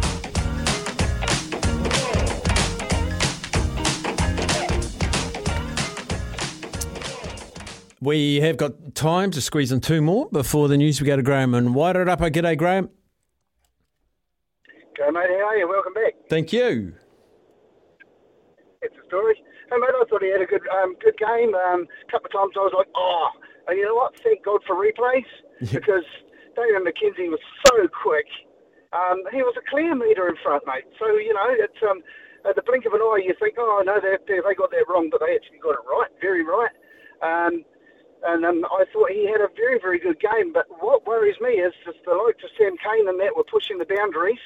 We 8.00 8.40
have 8.40 8.56
got 8.56 8.94
time 8.94 9.30
to 9.30 9.40
squeeze 9.40 9.72
in 9.72 9.80
two 9.80 10.02
more 10.02 10.28
before 10.30 10.68
the 10.68 10.76
news. 10.76 11.00
We 11.00 11.06
go 11.06 11.16
to 11.16 11.22
Graham 11.22 11.54
and 11.54 11.68
Wairarapa. 11.70 12.30
G'day, 12.30 12.56
Graham. 12.58 12.90
Go, 14.96 15.10
mate. 15.10 15.26
How 15.26 15.50
are 15.50 15.56
you? 15.56 15.68
Welcome 15.68 15.94
back. 15.94 16.14
Thank 16.30 16.52
you. 16.52 16.94
It's 18.82 18.94
a 18.94 19.06
story. 19.06 19.34
Hey, 19.70 19.78
mate, 19.80 19.90
I 19.90 20.04
thought 20.06 20.22
he 20.22 20.30
had 20.30 20.42
a 20.42 20.46
good 20.46 20.62
um, 20.70 20.94
good 21.02 21.18
game. 21.18 21.54
Um, 21.54 21.88
a 21.88 22.10
couple 22.12 22.30
of 22.30 22.34
times 22.34 22.54
I 22.54 22.62
was 22.62 22.74
like, 22.76 22.86
oh. 22.94 23.28
And 23.66 23.78
you 23.78 23.86
know 23.86 23.96
what? 23.96 24.14
Thank 24.22 24.44
God 24.44 24.60
for 24.66 24.76
replays 24.76 25.26
because 25.58 26.06
David 26.54 26.86
McKenzie 26.86 27.26
was 27.26 27.42
so 27.66 27.88
quick. 27.90 28.28
Um, 28.94 29.26
he 29.34 29.42
was 29.42 29.56
a 29.58 29.64
clear 29.66 29.94
meter 29.96 30.28
in 30.28 30.36
front, 30.44 30.62
mate. 30.66 30.86
So, 31.00 31.10
you 31.18 31.34
know, 31.34 31.50
it's 31.50 31.82
um, 31.82 31.98
at 32.46 32.54
the 32.54 32.62
blink 32.62 32.86
of 32.86 32.94
an 32.94 33.02
eye, 33.02 33.26
you 33.26 33.34
think, 33.40 33.56
oh, 33.58 33.82
no, 33.82 33.98
they, 33.98 34.14
they, 34.30 34.38
they 34.38 34.54
got 34.54 34.70
that 34.70 34.86
wrong, 34.86 35.10
but 35.10 35.18
they 35.18 35.34
actually 35.34 35.58
got 35.58 35.74
it 35.74 35.82
right, 35.90 36.12
very 36.22 36.46
right. 36.46 36.70
Um, 37.18 37.66
and 38.22 38.46
um, 38.46 38.62
I 38.70 38.86
thought 38.92 39.10
he 39.10 39.26
had 39.26 39.42
a 39.42 39.50
very, 39.58 39.82
very 39.82 39.98
good 39.98 40.20
game. 40.22 40.52
But 40.54 40.70
what 40.78 41.08
worries 41.08 41.40
me 41.40 41.58
is 41.58 41.74
just 41.82 41.98
the 42.06 42.14
likes 42.14 42.44
of 42.46 42.54
Sam 42.54 42.78
Cane 42.78 43.08
and 43.08 43.18
that 43.18 43.34
were 43.34 43.48
pushing 43.50 43.82
the 43.82 43.88
boundaries. 43.88 44.40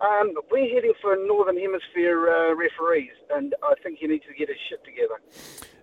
Um, 0.00 0.32
we're 0.50 0.68
heading 0.74 0.92
for 1.00 1.16
Northern 1.26 1.56
Hemisphere 1.56 2.28
uh, 2.28 2.54
referees, 2.54 3.12
and 3.30 3.54
I 3.62 3.74
think 3.82 3.98
he 3.98 4.06
needs 4.06 4.24
to 4.26 4.34
get 4.34 4.48
his 4.48 4.58
shit 4.68 4.84
together. 4.84 5.20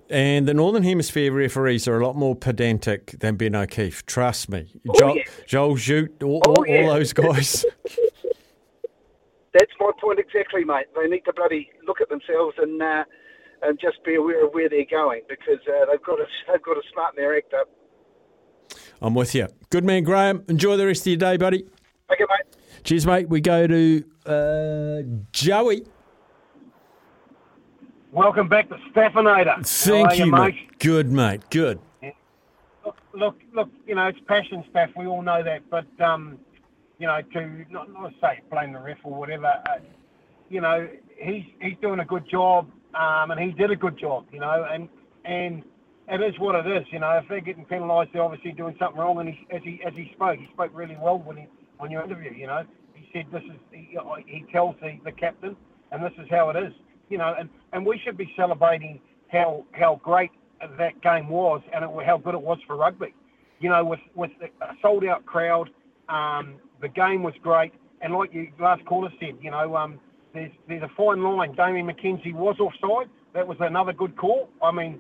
And 0.09 0.47
the 0.47 0.53
Northern 0.53 0.83
Hemisphere 0.83 1.31
referees 1.31 1.87
are 1.87 1.99
a 1.99 2.05
lot 2.05 2.15
more 2.15 2.35
pedantic 2.35 3.11
than 3.19 3.35
Ben 3.35 3.55
O'Keefe. 3.55 4.05
Trust 4.05 4.49
me. 4.49 4.73
Oh, 4.89 4.99
Joel, 4.99 5.15
yeah. 5.17 5.23
Joel 5.45 5.75
Jutge, 5.75 6.23
all, 6.23 6.41
Oh, 6.45 6.53
all, 6.55 6.67
yeah. 6.67 6.81
all 6.81 6.93
those 6.95 7.13
guys. 7.13 7.63
That's 9.53 9.71
my 9.79 9.91
point 10.01 10.19
exactly, 10.19 10.63
mate. 10.63 10.87
They 10.95 11.07
need 11.07 11.21
to 11.25 11.33
bloody 11.33 11.69
look 11.87 12.01
at 12.01 12.09
themselves 12.09 12.55
and 12.59 12.81
uh, 12.81 13.03
and 13.61 13.79
just 13.79 14.03
be 14.05 14.15
aware 14.15 14.45
of 14.45 14.53
where 14.53 14.69
they're 14.69 14.85
going 14.89 15.21
because 15.27 15.59
uh, 15.67 15.85
they've 15.91 16.01
got 16.03 16.17
to 16.17 16.25
they've 16.51 16.61
got 16.61 16.73
to 16.75 16.81
smarten 16.93 17.15
their 17.21 17.35
act 17.37 17.53
up. 17.53 17.69
I'm 19.01 19.15
with 19.15 19.33
you. 19.33 19.47
Good 19.69 19.83
man, 19.85 20.03
Graham. 20.03 20.43
Enjoy 20.49 20.75
the 20.77 20.85
rest 20.85 21.01
of 21.03 21.07
your 21.07 21.17
day, 21.17 21.37
buddy. 21.37 21.65
Okay, 22.11 22.25
mate. 22.29 22.55
Cheers, 22.83 23.05
mate. 23.05 23.29
We 23.29 23.41
go 23.41 23.67
to 23.67 24.03
uh, 24.25 25.01
Joey. 25.31 25.83
Welcome 28.11 28.47
back 28.47 28.69
to 28.69 28.75
Staffinator. 28.93 29.65
Thank 29.65 30.09
are 30.09 30.15
you, 30.15 30.31
mate. 30.31 30.39
mate. 30.39 30.79
Good, 30.79 31.11
mate. 31.11 31.41
Good. 31.49 31.79
Look, 32.83 32.97
look, 33.13 33.35
look, 33.53 33.69
you 33.85 33.95
know, 33.95 34.07
it's 34.07 34.19
passion 34.27 34.63
staff. 34.71 34.89
We 34.97 35.05
all 35.05 35.21
know 35.21 35.43
that. 35.43 35.69
But, 35.69 35.87
um, 36.03 36.39
you 36.97 37.07
know, 37.07 37.21
to 37.33 37.65
not, 37.69 37.91
not 37.91 38.13
say 38.21 38.41
blame 38.49 38.73
the 38.73 38.79
ref 38.79 38.97
or 39.03 39.13
whatever, 39.13 39.47
uh, 39.47 39.79
you 40.49 40.61
know, 40.61 40.87
he's 41.17 41.43
he's 41.61 41.75
doing 41.81 41.99
a 41.99 42.05
good 42.05 42.27
job, 42.27 42.71
um, 42.95 43.31
and 43.31 43.39
he 43.39 43.51
did 43.51 43.69
a 43.71 43.75
good 43.75 43.97
job, 43.99 44.25
you 44.31 44.39
know, 44.39 44.65
and 44.71 44.89
and 45.25 45.63
it 46.07 46.21
is 46.21 46.39
what 46.39 46.55
it 46.55 46.65
is, 46.65 46.87
you 46.91 46.99
know. 46.99 47.11
If 47.21 47.29
they're 47.29 47.41
getting 47.41 47.65
penalised, 47.65 48.11
they're 48.13 48.23
obviously 48.23 48.51
doing 48.53 48.75
something 48.79 48.99
wrong. 48.99 49.19
And 49.19 49.29
he, 49.29 49.47
as 49.51 49.61
he 49.63 49.79
as 49.85 49.93
he 49.93 50.11
spoke, 50.15 50.39
he 50.39 50.47
spoke 50.53 50.71
really 50.73 50.97
well 50.99 51.19
when 51.19 51.37
he 51.37 51.47
on 51.79 51.91
your 51.91 52.03
interview, 52.03 52.31
you 52.31 52.47
know. 52.47 52.63
He 52.93 53.07
said 53.13 53.25
this 53.31 53.43
is 53.43 53.59
he, 53.71 53.97
he 54.27 54.45
tells 54.51 54.75
the, 54.81 54.99
the 55.03 55.11
captain, 55.11 55.55
and 55.91 56.03
this 56.03 56.11
is 56.17 56.27
how 56.29 56.49
it 56.49 56.55
is, 56.57 56.73
you 57.09 57.17
know. 57.17 57.35
And, 57.39 57.49
and 57.73 57.85
we 57.85 57.99
should 58.03 58.17
be 58.17 58.31
celebrating 58.35 58.99
how 59.29 59.65
how 59.71 59.99
great 60.03 60.31
that 60.77 61.01
game 61.01 61.29
was, 61.29 61.61
and 61.73 61.83
it, 61.83 61.89
how 62.05 62.17
good 62.17 62.35
it 62.35 62.41
was 62.41 62.59
for 62.67 62.75
rugby. 62.75 63.13
You 63.59 63.69
know, 63.69 63.83
with 63.85 63.99
with 64.15 64.31
a 64.41 64.73
sold 64.81 65.05
out 65.05 65.25
crowd, 65.25 65.69
um, 66.09 66.55
the 66.81 66.89
game 66.89 67.23
was 67.23 67.33
great, 67.41 67.73
and 68.01 68.13
like 68.13 68.33
you 68.33 68.49
last 68.59 68.85
caller 68.85 69.09
said, 69.19 69.37
you 69.41 69.51
know, 69.51 69.75
um, 69.75 69.99
there's 70.33 70.51
there's 70.67 70.83
a 70.83 70.91
fine 70.97 71.23
line. 71.23 71.55
Damian 71.55 71.87
McKenzie 71.87 72.33
was 72.33 72.57
offside. 72.59 73.09
That 73.33 73.47
was 73.47 73.57
another 73.59 73.93
good 73.93 74.17
call. 74.17 74.49
I 74.61 74.71
mean, 74.71 74.99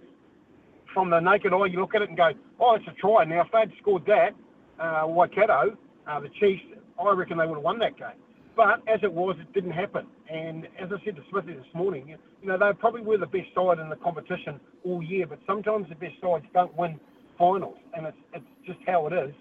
from 0.93 1.09
the 1.09 1.19
naked 1.19 1.53
eye, 1.53 1.65
you 1.65 1.79
look 1.79 1.95
at 1.95 2.01
it 2.01 2.09
and 2.09 2.17
go, 2.17 2.31
oh, 2.59 2.75
it's 2.75 2.85
a 2.87 2.93
try. 2.99 3.25
Now, 3.25 3.41
if 3.41 3.47
they'd 3.51 3.75
scored 3.81 4.05
that, 4.05 4.31
uh, 4.79 5.07
Waikato, 5.07 5.77
uh, 6.09 6.19
the 6.19 6.29
Chiefs, 6.39 6.63
I 6.99 7.13
reckon 7.13 7.37
they 7.37 7.45
would 7.45 7.55
have 7.55 7.63
won 7.63 7.79
that 7.79 7.97
game. 7.97 8.17
But 8.55 8.81
as 8.87 8.99
it 9.03 9.11
was, 9.11 9.37
it 9.39 9.53
didn't 9.53 9.71
happen. 9.71 10.07
And 10.29 10.65
as 10.79 10.89
I 10.91 11.03
said 11.05 11.15
to 11.15 11.21
Smithy 11.29 11.53
this 11.53 11.73
morning, 11.73 12.09
you, 12.41 12.47
know, 12.47 12.57
they 12.57 12.77
probably 12.77 13.01
were 13.01 13.17
the 13.17 13.25
best 13.25 13.47
side 13.55 13.79
in 13.79 13.89
the 13.89 13.95
competition 13.95 14.59
all 14.83 15.01
year, 15.01 15.27
but 15.27 15.39
sometimes 15.47 15.87
the 15.87 15.95
best 15.95 16.15
sides 16.21 16.45
don't 16.53 16.75
win 16.75 16.99
finals, 17.37 17.77
and 17.93 18.05
it's, 18.05 18.17
it's 18.33 18.45
just 18.65 18.79
how 18.85 19.07
it 19.07 19.13
is. 19.13 19.33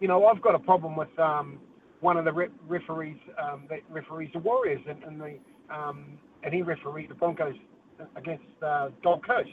You 0.00 0.08
know, 0.08 0.26
I've 0.26 0.42
got 0.42 0.54
a 0.54 0.58
problem 0.58 0.96
with 0.96 1.16
um, 1.18 1.60
one 2.00 2.16
of 2.16 2.24
the 2.24 2.32
re- 2.32 2.48
referees 2.66 3.16
um, 3.40 3.64
that 3.70 3.80
referees 3.88 4.30
the 4.32 4.40
Warriors, 4.40 4.82
and, 4.88 5.02
and 5.04 5.20
the 5.20 5.38
um, 5.74 6.18
and 6.42 6.52
he 6.52 6.62
refereed 6.62 7.08
the 7.08 7.14
Broncos 7.14 7.54
against 8.16 8.44
uh, 8.62 8.88
Gold 9.02 9.26
Coast. 9.26 9.48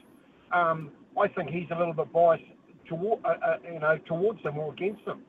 Um, 0.51 0.91
I 1.19 1.27
think 1.29 1.49
he's 1.49 1.69
a 1.73 1.77
little 1.77 1.93
bit 1.93 2.12
biased 2.12 2.43
toward, 2.89 3.23
uh, 3.23 3.29
uh, 3.29 3.57
you 3.71 3.79
know, 3.79 3.97
towards 4.07 4.43
them 4.43 4.57
or 4.57 4.73
against 4.73 5.05
them. 5.05 5.21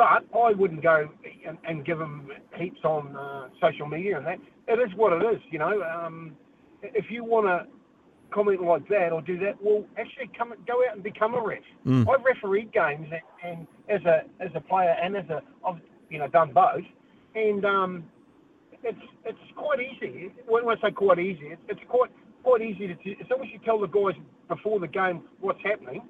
But 0.00 0.24
I 0.34 0.52
wouldn't 0.52 0.82
go 0.82 1.10
and, 1.46 1.58
and 1.68 1.84
give 1.84 1.98
them 1.98 2.30
heaps 2.56 2.80
on 2.84 3.14
uh, 3.14 3.50
social 3.60 3.86
media 3.86 4.16
and 4.16 4.26
that. 4.26 4.38
It 4.66 4.78
is 4.80 4.96
what 4.96 5.12
it 5.12 5.22
is, 5.26 5.42
you 5.50 5.58
know. 5.58 5.82
Um, 5.82 6.34
if 6.82 7.10
you 7.10 7.22
want 7.22 7.48
to 7.48 7.66
comment 8.30 8.62
like 8.62 8.88
that 8.88 9.12
or 9.12 9.20
do 9.20 9.38
that, 9.40 9.62
well, 9.62 9.84
actually 9.98 10.30
come 10.38 10.54
go 10.66 10.82
out 10.88 10.94
and 10.94 11.02
become 11.02 11.34
a 11.34 11.42
ref. 11.42 11.58
Mm. 11.86 12.08
I've 12.08 12.24
refereed 12.24 12.72
games 12.72 13.08
and, 13.12 13.20
and 13.44 13.66
as 13.90 14.02
a 14.06 14.22
as 14.42 14.50
a 14.54 14.60
player 14.62 14.96
and 15.02 15.18
as 15.18 15.28
a 15.28 15.42
I've 15.66 15.82
you 16.08 16.18
know 16.18 16.28
done 16.28 16.54
both, 16.54 16.84
and 17.34 17.62
um, 17.66 18.04
it's 18.82 19.04
it's 19.26 19.52
quite 19.54 19.80
easy. 19.80 20.32
When 20.48 20.66
I 20.66 20.76
say 20.80 20.92
quite 20.92 21.18
easy, 21.18 21.48
it's, 21.48 21.62
it's 21.68 21.80
quite 21.88 22.10
quite 22.42 22.62
easy 22.62 22.86
to 22.88 22.94
as 22.94 23.26
long 23.30 23.42
as 23.42 23.52
you 23.52 23.60
tell 23.66 23.78
the 23.78 23.86
guys 23.86 24.14
before 24.48 24.80
the 24.80 24.88
game 24.88 25.24
what's 25.40 25.60
happening. 25.62 26.00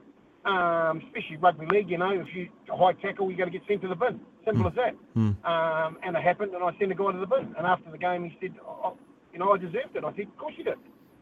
Um, 0.44 1.03
especially 1.07 1.37
rugby 1.37 1.66
league, 1.66 1.90
you 1.90 1.98
know, 1.98 2.12
if 2.12 2.35
you 2.35 2.48
high 2.68 2.94
tackle, 2.94 3.29
you're 3.29 3.37
going 3.37 3.53
to 3.53 3.59
get 3.59 3.66
sent 3.68 3.83
to 3.83 3.88
the 3.88 3.94
bin. 3.94 4.20
Simple 4.46 4.68
as 4.68 4.74
that. 4.74 4.94
Um, 5.44 5.98
and 6.03 6.16
it 6.16 6.22
happened, 6.22 6.55
and 6.55 6.64
I 6.64 6.70
sent 6.79 6.90
a 6.90 6.94
guy 6.94 7.12
to 7.12 7.18
the 7.18 7.26
bin. 7.26 7.55
And 7.59 7.66
after 7.66 7.90
the 7.90 7.98
game, 7.98 8.24
he 8.24 8.37
said, 8.40 8.55
oh, 8.66 8.96
you 9.35 9.38
know, 9.38 9.53
I 9.53 9.59
deserved 9.59 9.94
it. 9.94 10.03
I 10.05 10.11
said, 10.16 10.29
of 10.29 10.38
course 10.38 10.55
you 10.57 10.64
did. 10.64 10.79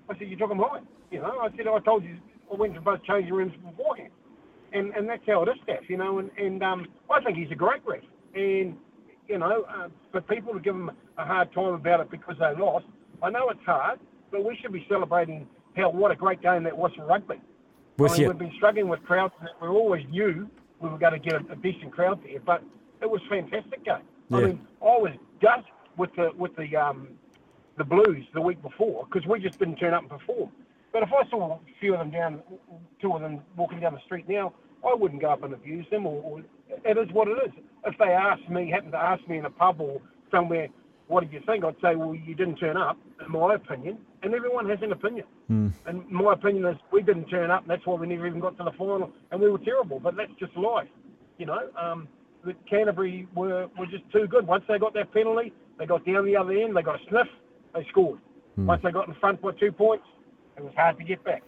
I 0.08 0.16
said, 0.16 0.28
you 0.28 0.36
took 0.36 0.50
him 0.50 0.58
high. 0.58 0.80
You 1.10 1.20
know, 1.20 1.40
I 1.40 1.48
said, 1.56 1.66
I 1.66 1.80
told 1.80 2.04
you, 2.04 2.16
I 2.52 2.56
went 2.56 2.74
to 2.74 2.80
both 2.80 3.02
changing 3.04 3.34
rooms 3.34 3.52
beforehand. 3.64 4.12
And 4.72 4.92
and 4.94 5.08
that's 5.08 5.22
how 5.26 5.42
it 5.42 5.48
is, 5.48 5.56
Steph, 5.64 5.88
you 5.88 5.96
know. 5.96 6.18
And, 6.18 6.30
and 6.38 6.62
um, 6.62 6.86
I 7.10 7.20
think 7.22 7.38
he's 7.38 7.50
a 7.50 7.54
great 7.54 7.80
ref. 7.86 8.02
And, 8.34 8.76
you 9.26 9.38
know, 9.38 9.64
uh, 9.68 9.88
for 10.12 10.20
people 10.20 10.52
to 10.52 10.60
give 10.60 10.74
him 10.74 10.90
a 11.16 11.24
hard 11.24 11.52
time 11.52 11.74
about 11.74 12.00
it 12.00 12.10
because 12.10 12.36
they 12.38 12.54
lost, 12.60 12.86
I 13.22 13.30
know 13.30 13.48
it's 13.48 13.64
hard, 13.64 13.98
but 14.30 14.44
we 14.44 14.56
should 14.60 14.72
be 14.72 14.86
celebrating 14.88 15.48
how 15.76 15.90
what 15.90 16.10
a 16.10 16.14
great 16.14 16.40
game 16.42 16.64
that 16.64 16.76
was 16.76 16.92
for 16.96 17.04
rugby. 17.04 17.40
With 17.98 18.12
I 18.12 18.14
mean, 18.14 18.22
you. 18.22 18.28
we've 18.28 18.38
been 18.38 18.52
struggling 18.56 18.88
with 18.88 19.02
crowds. 19.02 19.34
We 19.60 19.68
always 19.68 20.06
knew 20.08 20.48
we 20.80 20.88
were 20.88 20.98
going 20.98 21.12
to 21.12 21.18
get 21.18 21.34
a, 21.34 21.52
a 21.52 21.56
decent 21.56 21.92
crowd 21.92 22.22
there, 22.22 22.38
but 22.40 22.62
it 23.02 23.10
was 23.10 23.20
fantastic 23.28 23.84
game. 23.84 23.96
I 24.32 24.40
mean, 24.40 24.60
I 24.80 24.84
was 24.84 25.12
gutted 25.42 25.64
with 25.96 26.10
the 26.14 26.30
with 26.36 26.54
the 26.56 26.76
um, 26.76 27.08
the 27.76 27.84
Blues 27.84 28.24
the 28.34 28.40
week 28.40 28.62
before 28.62 29.06
because 29.06 29.26
we 29.26 29.40
just 29.40 29.58
didn't 29.58 29.76
turn 29.76 29.94
up 29.94 30.02
and 30.02 30.10
perform. 30.10 30.50
But 30.92 31.02
if 31.02 31.08
I 31.12 31.28
saw 31.28 31.54
a 31.54 31.58
few 31.80 31.94
of 31.94 31.98
them 31.98 32.10
down, 32.10 32.42
two 33.00 33.12
of 33.12 33.20
them 33.20 33.40
walking 33.56 33.80
down 33.80 33.94
the 33.94 34.00
street 34.06 34.28
now, 34.28 34.52
I 34.86 34.94
wouldn't 34.94 35.20
go 35.20 35.30
up 35.30 35.42
and 35.42 35.52
abuse 35.52 35.86
them. 35.90 36.06
Or, 36.06 36.22
or 36.22 36.40
it 36.84 36.98
is 36.98 37.12
what 37.12 37.26
it 37.26 37.38
is. 37.46 37.52
If 37.84 37.98
they 37.98 38.12
asked 38.12 38.48
me, 38.48 38.70
happened 38.70 38.92
to 38.92 38.98
ask 38.98 39.26
me 39.28 39.38
in 39.38 39.44
a 39.44 39.50
pub 39.50 39.80
or 39.80 40.00
somewhere, 40.30 40.68
what 41.08 41.20
did 41.20 41.32
you 41.32 41.40
think? 41.46 41.64
I'd 41.64 41.74
say, 41.82 41.96
well, 41.96 42.14
you 42.14 42.34
didn't 42.34 42.56
turn 42.56 42.76
up, 42.76 42.98
in 43.24 43.32
my 43.32 43.54
opinion. 43.54 43.98
And 44.22 44.34
everyone 44.34 44.68
has 44.68 44.78
an 44.82 44.92
opinion. 44.92 45.26
Hmm. 45.48 45.68
And 45.86 46.08
my 46.10 46.32
opinion 46.34 46.66
is 46.66 46.76
we 46.92 47.02
didn't 47.02 47.26
turn 47.26 47.50
up, 47.50 47.62
and 47.62 47.70
that's 47.70 47.84
why 47.86 47.94
we 47.94 48.06
never 48.06 48.26
even 48.26 48.40
got 48.40 48.56
to 48.58 48.64
the 48.64 48.72
final, 48.72 49.10
and 49.30 49.40
we 49.40 49.50
were 49.50 49.58
terrible. 49.58 50.00
But 50.00 50.16
that's 50.16 50.32
just 50.38 50.56
life, 50.56 50.88
you 51.38 51.46
know. 51.46 51.68
Um, 51.80 52.08
the 52.44 52.54
Canterbury 52.68 53.26
were, 53.34 53.68
were 53.78 53.86
just 53.86 54.04
too 54.12 54.26
good. 54.26 54.46
Once 54.46 54.64
they 54.68 54.78
got 54.78 54.94
that 54.94 55.12
penalty, 55.12 55.52
they 55.78 55.86
got 55.86 56.04
down 56.04 56.24
the 56.26 56.36
other 56.36 56.52
end, 56.52 56.76
they 56.76 56.82
got 56.82 57.00
a 57.00 57.08
sniff, 57.08 57.26
they 57.74 57.86
scored. 57.90 58.18
Hmm. 58.56 58.66
Once 58.66 58.82
they 58.82 58.90
got 58.90 59.08
in 59.08 59.14
front 59.14 59.40
by 59.40 59.52
two 59.52 59.72
points, 59.72 60.04
it 60.56 60.64
was 60.64 60.72
hard 60.76 60.98
to 60.98 61.04
get 61.04 61.22
back. 61.24 61.42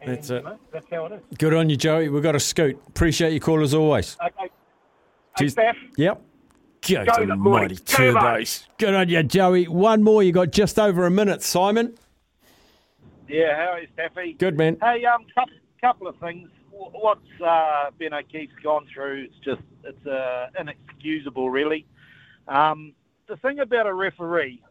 And, 0.00 0.16
That's 0.16 0.30
it. 0.30 0.42
You 0.42 0.50
know, 0.50 0.58
that's 0.72 0.86
how 0.90 1.06
it 1.06 1.12
is. 1.12 1.38
Good 1.38 1.54
on 1.54 1.70
you, 1.70 1.76
Joey. 1.76 2.08
We've 2.08 2.22
got 2.22 2.34
a 2.34 2.40
scoot. 2.40 2.78
Appreciate 2.88 3.30
your 3.30 3.40
call 3.40 3.62
as 3.62 3.74
always. 3.74 4.16
Okay. 4.22 4.32
Hey, 4.38 4.50
Cheers. 5.38 5.52
Steph, 5.52 5.76
Yep. 5.96 6.22
Go 6.86 7.04
Go 7.04 7.20
to 7.20 7.26
the 7.26 7.36
mighty 7.36 7.74
boys. 7.74 7.80
Go 7.80 7.96
turbos. 8.14 8.66
Good 8.78 8.94
on 8.94 9.08
you, 9.08 9.22
Joey. 9.22 9.68
One 9.68 10.02
more. 10.02 10.22
You 10.22 10.32
got 10.32 10.50
just 10.50 10.78
over 10.78 11.06
a 11.06 11.10
minute, 11.10 11.42
Simon. 11.42 11.96
Yeah, 13.28 13.56
how 13.56 13.62
is 13.62 13.68
are 13.72 13.80
you, 13.80 13.88
Staffy? 13.94 14.32
Good 14.34 14.58
man. 14.58 14.76
Hey, 14.82 15.04
um, 15.06 15.24
couple, 15.34 15.54
couple 15.80 16.06
of 16.08 16.16
things. 16.16 16.48
Wh- 16.70 16.92
What's 16.94 17.40
uh, 17.44 17.90
Ben 17.98 18.12
O'Keefe's 18.12 18.52
gone 18.62 18.86
through? 18.92 19.24
It's 19.28 19.44
just 19.44 19.62
it's 19.82 20.06
uh, 20.06 20.48
inexcusable, 20.58 21.50
really. 21.50 21.86
Um, 22.48 22.92
the 23.26 23.36
thing 23.38 23.60
about 23.60 23.86
a 23.86 23.94
referee 23.94 24.62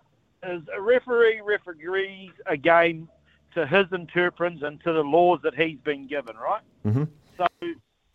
is 0.43 0.61
a 0.75 0.79
referee 0.79 1.41
referees 1.43 2.31
a 2.45 2.57
game 2.57 3.09
to 3.55 3.65
his 3.65 3.85
interprets 3.91 4.61
and 4.61 4.81
to 4.83 4.93
the 4.93 5.03
laws 5.03 5.39
that 5.43 5.55
he's 5.55 5.79
been 5.79 6.07
given, 6.07 6.35
right? 6.35 6.61
Mm-hmm. 6.85 7.03
So, 7.37 7.45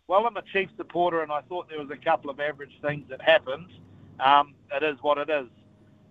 well, 0.07 0.25
I'm 0.25 0.37
a 0.37 0.41
Chief 0.41 0.69
supporter, 0.77 1.21
and 1.21 1.31
I 1.31 1.41
thought 1.41 1.69
there 1.69 1.79
was 1.79 1.91
a 1.91 1.97
couple 1.97 2.29
of 2.29 2.39
average 2.39 2.77
things 2.81 3.07
that 3.09 3.21
happened. 3.21 3.67
Um, 4.19 4.53
it 4.73 4.83
is 4.83 4.97
what 5.01 5.17
it 5.17 5.29
is. 5.29 5.47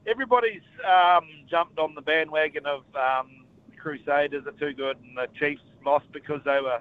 Everybody's 0.06 0.62
um, 0.86 1.28
jumped 1.48 1.78
on 1.78 1.94
the 1.94 2.00
bandwagon 2.00 2.64
of 2.66 2.82
um, 2.94 3.44
Crusaders 3.78 4.46
are 4.46 4.52
too 4.52 4.72
good, 4.72 4.96
and 5.02 5.16
the 5.16 5.28
Chiefs 5.38 5.62
lost 5.84 6.06
because 6.12 6.40
they 6.44 6.60
were 6.60 6.80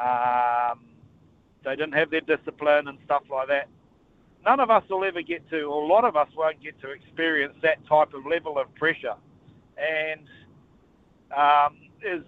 um, 0.00 0.80
they 1.64 1.76
didn't 1.76 1.92
have 1.92 2.10
their 2.10 2.22
discipline 2.22 2.88
and 2.88 2.98
stuff 3.04 3.22
like 3.30 3.48
that. 3.48 3.68
None 4.44 4.58
of 4.58 4.70
us 4.70 4.82
will 4.88 5.04
ever 5.04 5.22
get 5.22 5.48
to, 5.50 5.62
or 5.62 5.82
a 5.84 5.86
lot 5.86 6.04
of 6.04 6.16
us 6.16 6.28
won't 6.36 6.60
get 6.62 6.80
to 6.80 6.90
experience 6.90 7.54
that 7.62 7.86
type 7.86 8.12
of 8.14 8.26
level 8.26 8.58
of 8.58 8.74
pressure. 8.74 9.14
And 9.76 10.26
um, 11.36 11.76
is 12.02 12.22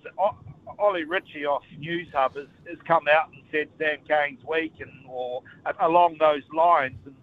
Ollie 0.79 1.05
Ritchie 1.05 1.45
off 1.45 1.65
Newshub 1.79 2.37
has, 2.37 2.47
has 2.69 2.79
come 2.87 3.09
out 3.11 3.31
and 3.33 3.43
said 3.51 3.69
Sam 3.79 3.99
Cane's 4.07 4.41
weak 4.49 4.75
and 4.81 4.91
or 5.09 5.43
along 5.81 6.19
those 6.21 6.43
lines, 6.55 6.99
and 7.05 7.15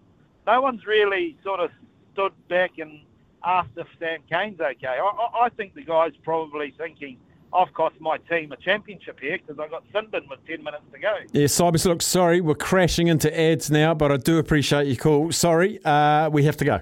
no 0.51 0.61
one's 0.61 0.85
really 0.85 1.37
sort 1.43 1.59
of 1.59 1.71
stood 2.13 2.33
back 2.49 2.77
and 2.77 3.01
asked 3.43 3.71
if 3.77 3.87
Sam 3.99 4.19
Cane's 4.29 4.59
okay. 4.59 4.87
I, 4.87 5.45
I, 5.45 5.49
think 5.49 5.73
the 5.73 5.83
guy's 5.83 6.15
probably 6.23 6.73
thinking, 6.77 7.17
I've 7.53 7.73
cost 7.73 7.95
my 7.99 8.17
team 8.17 8.51
a 8.51 8.57
championship 8.57 9.19
here 9.19 9.37
because 9.37 9.59
I 9.59 9.67
got 9.69 9.83
Sinbin 9.93 10.29
with 10.29 10.45
10 10.45 10.63
minutes 10.63 10.83
to 10.91 10.99
go. 10.99 11.15
Yeah, 11.31 11.45
Cybers, 11.45 11.85
look, 11.85 12.01
sorry, 12.01 12.41
we're 12.41 12.55
crashing 12.55 13.07
into 13.07 13.37
ads 13.39 13.71
now, 13.71 13.93
but 13.93 14.11
I 14.11 14.17
do 14.17 14.37
appreciate 14.39 14.87
your 14.87 14.97
call. 14.97 15.31
Sorry, 15.31 15.83
uh, 15.85 16.29
we 16.29 16.43
have 16.43 16.57
to 16.57 16.65
go. 16.65 16.81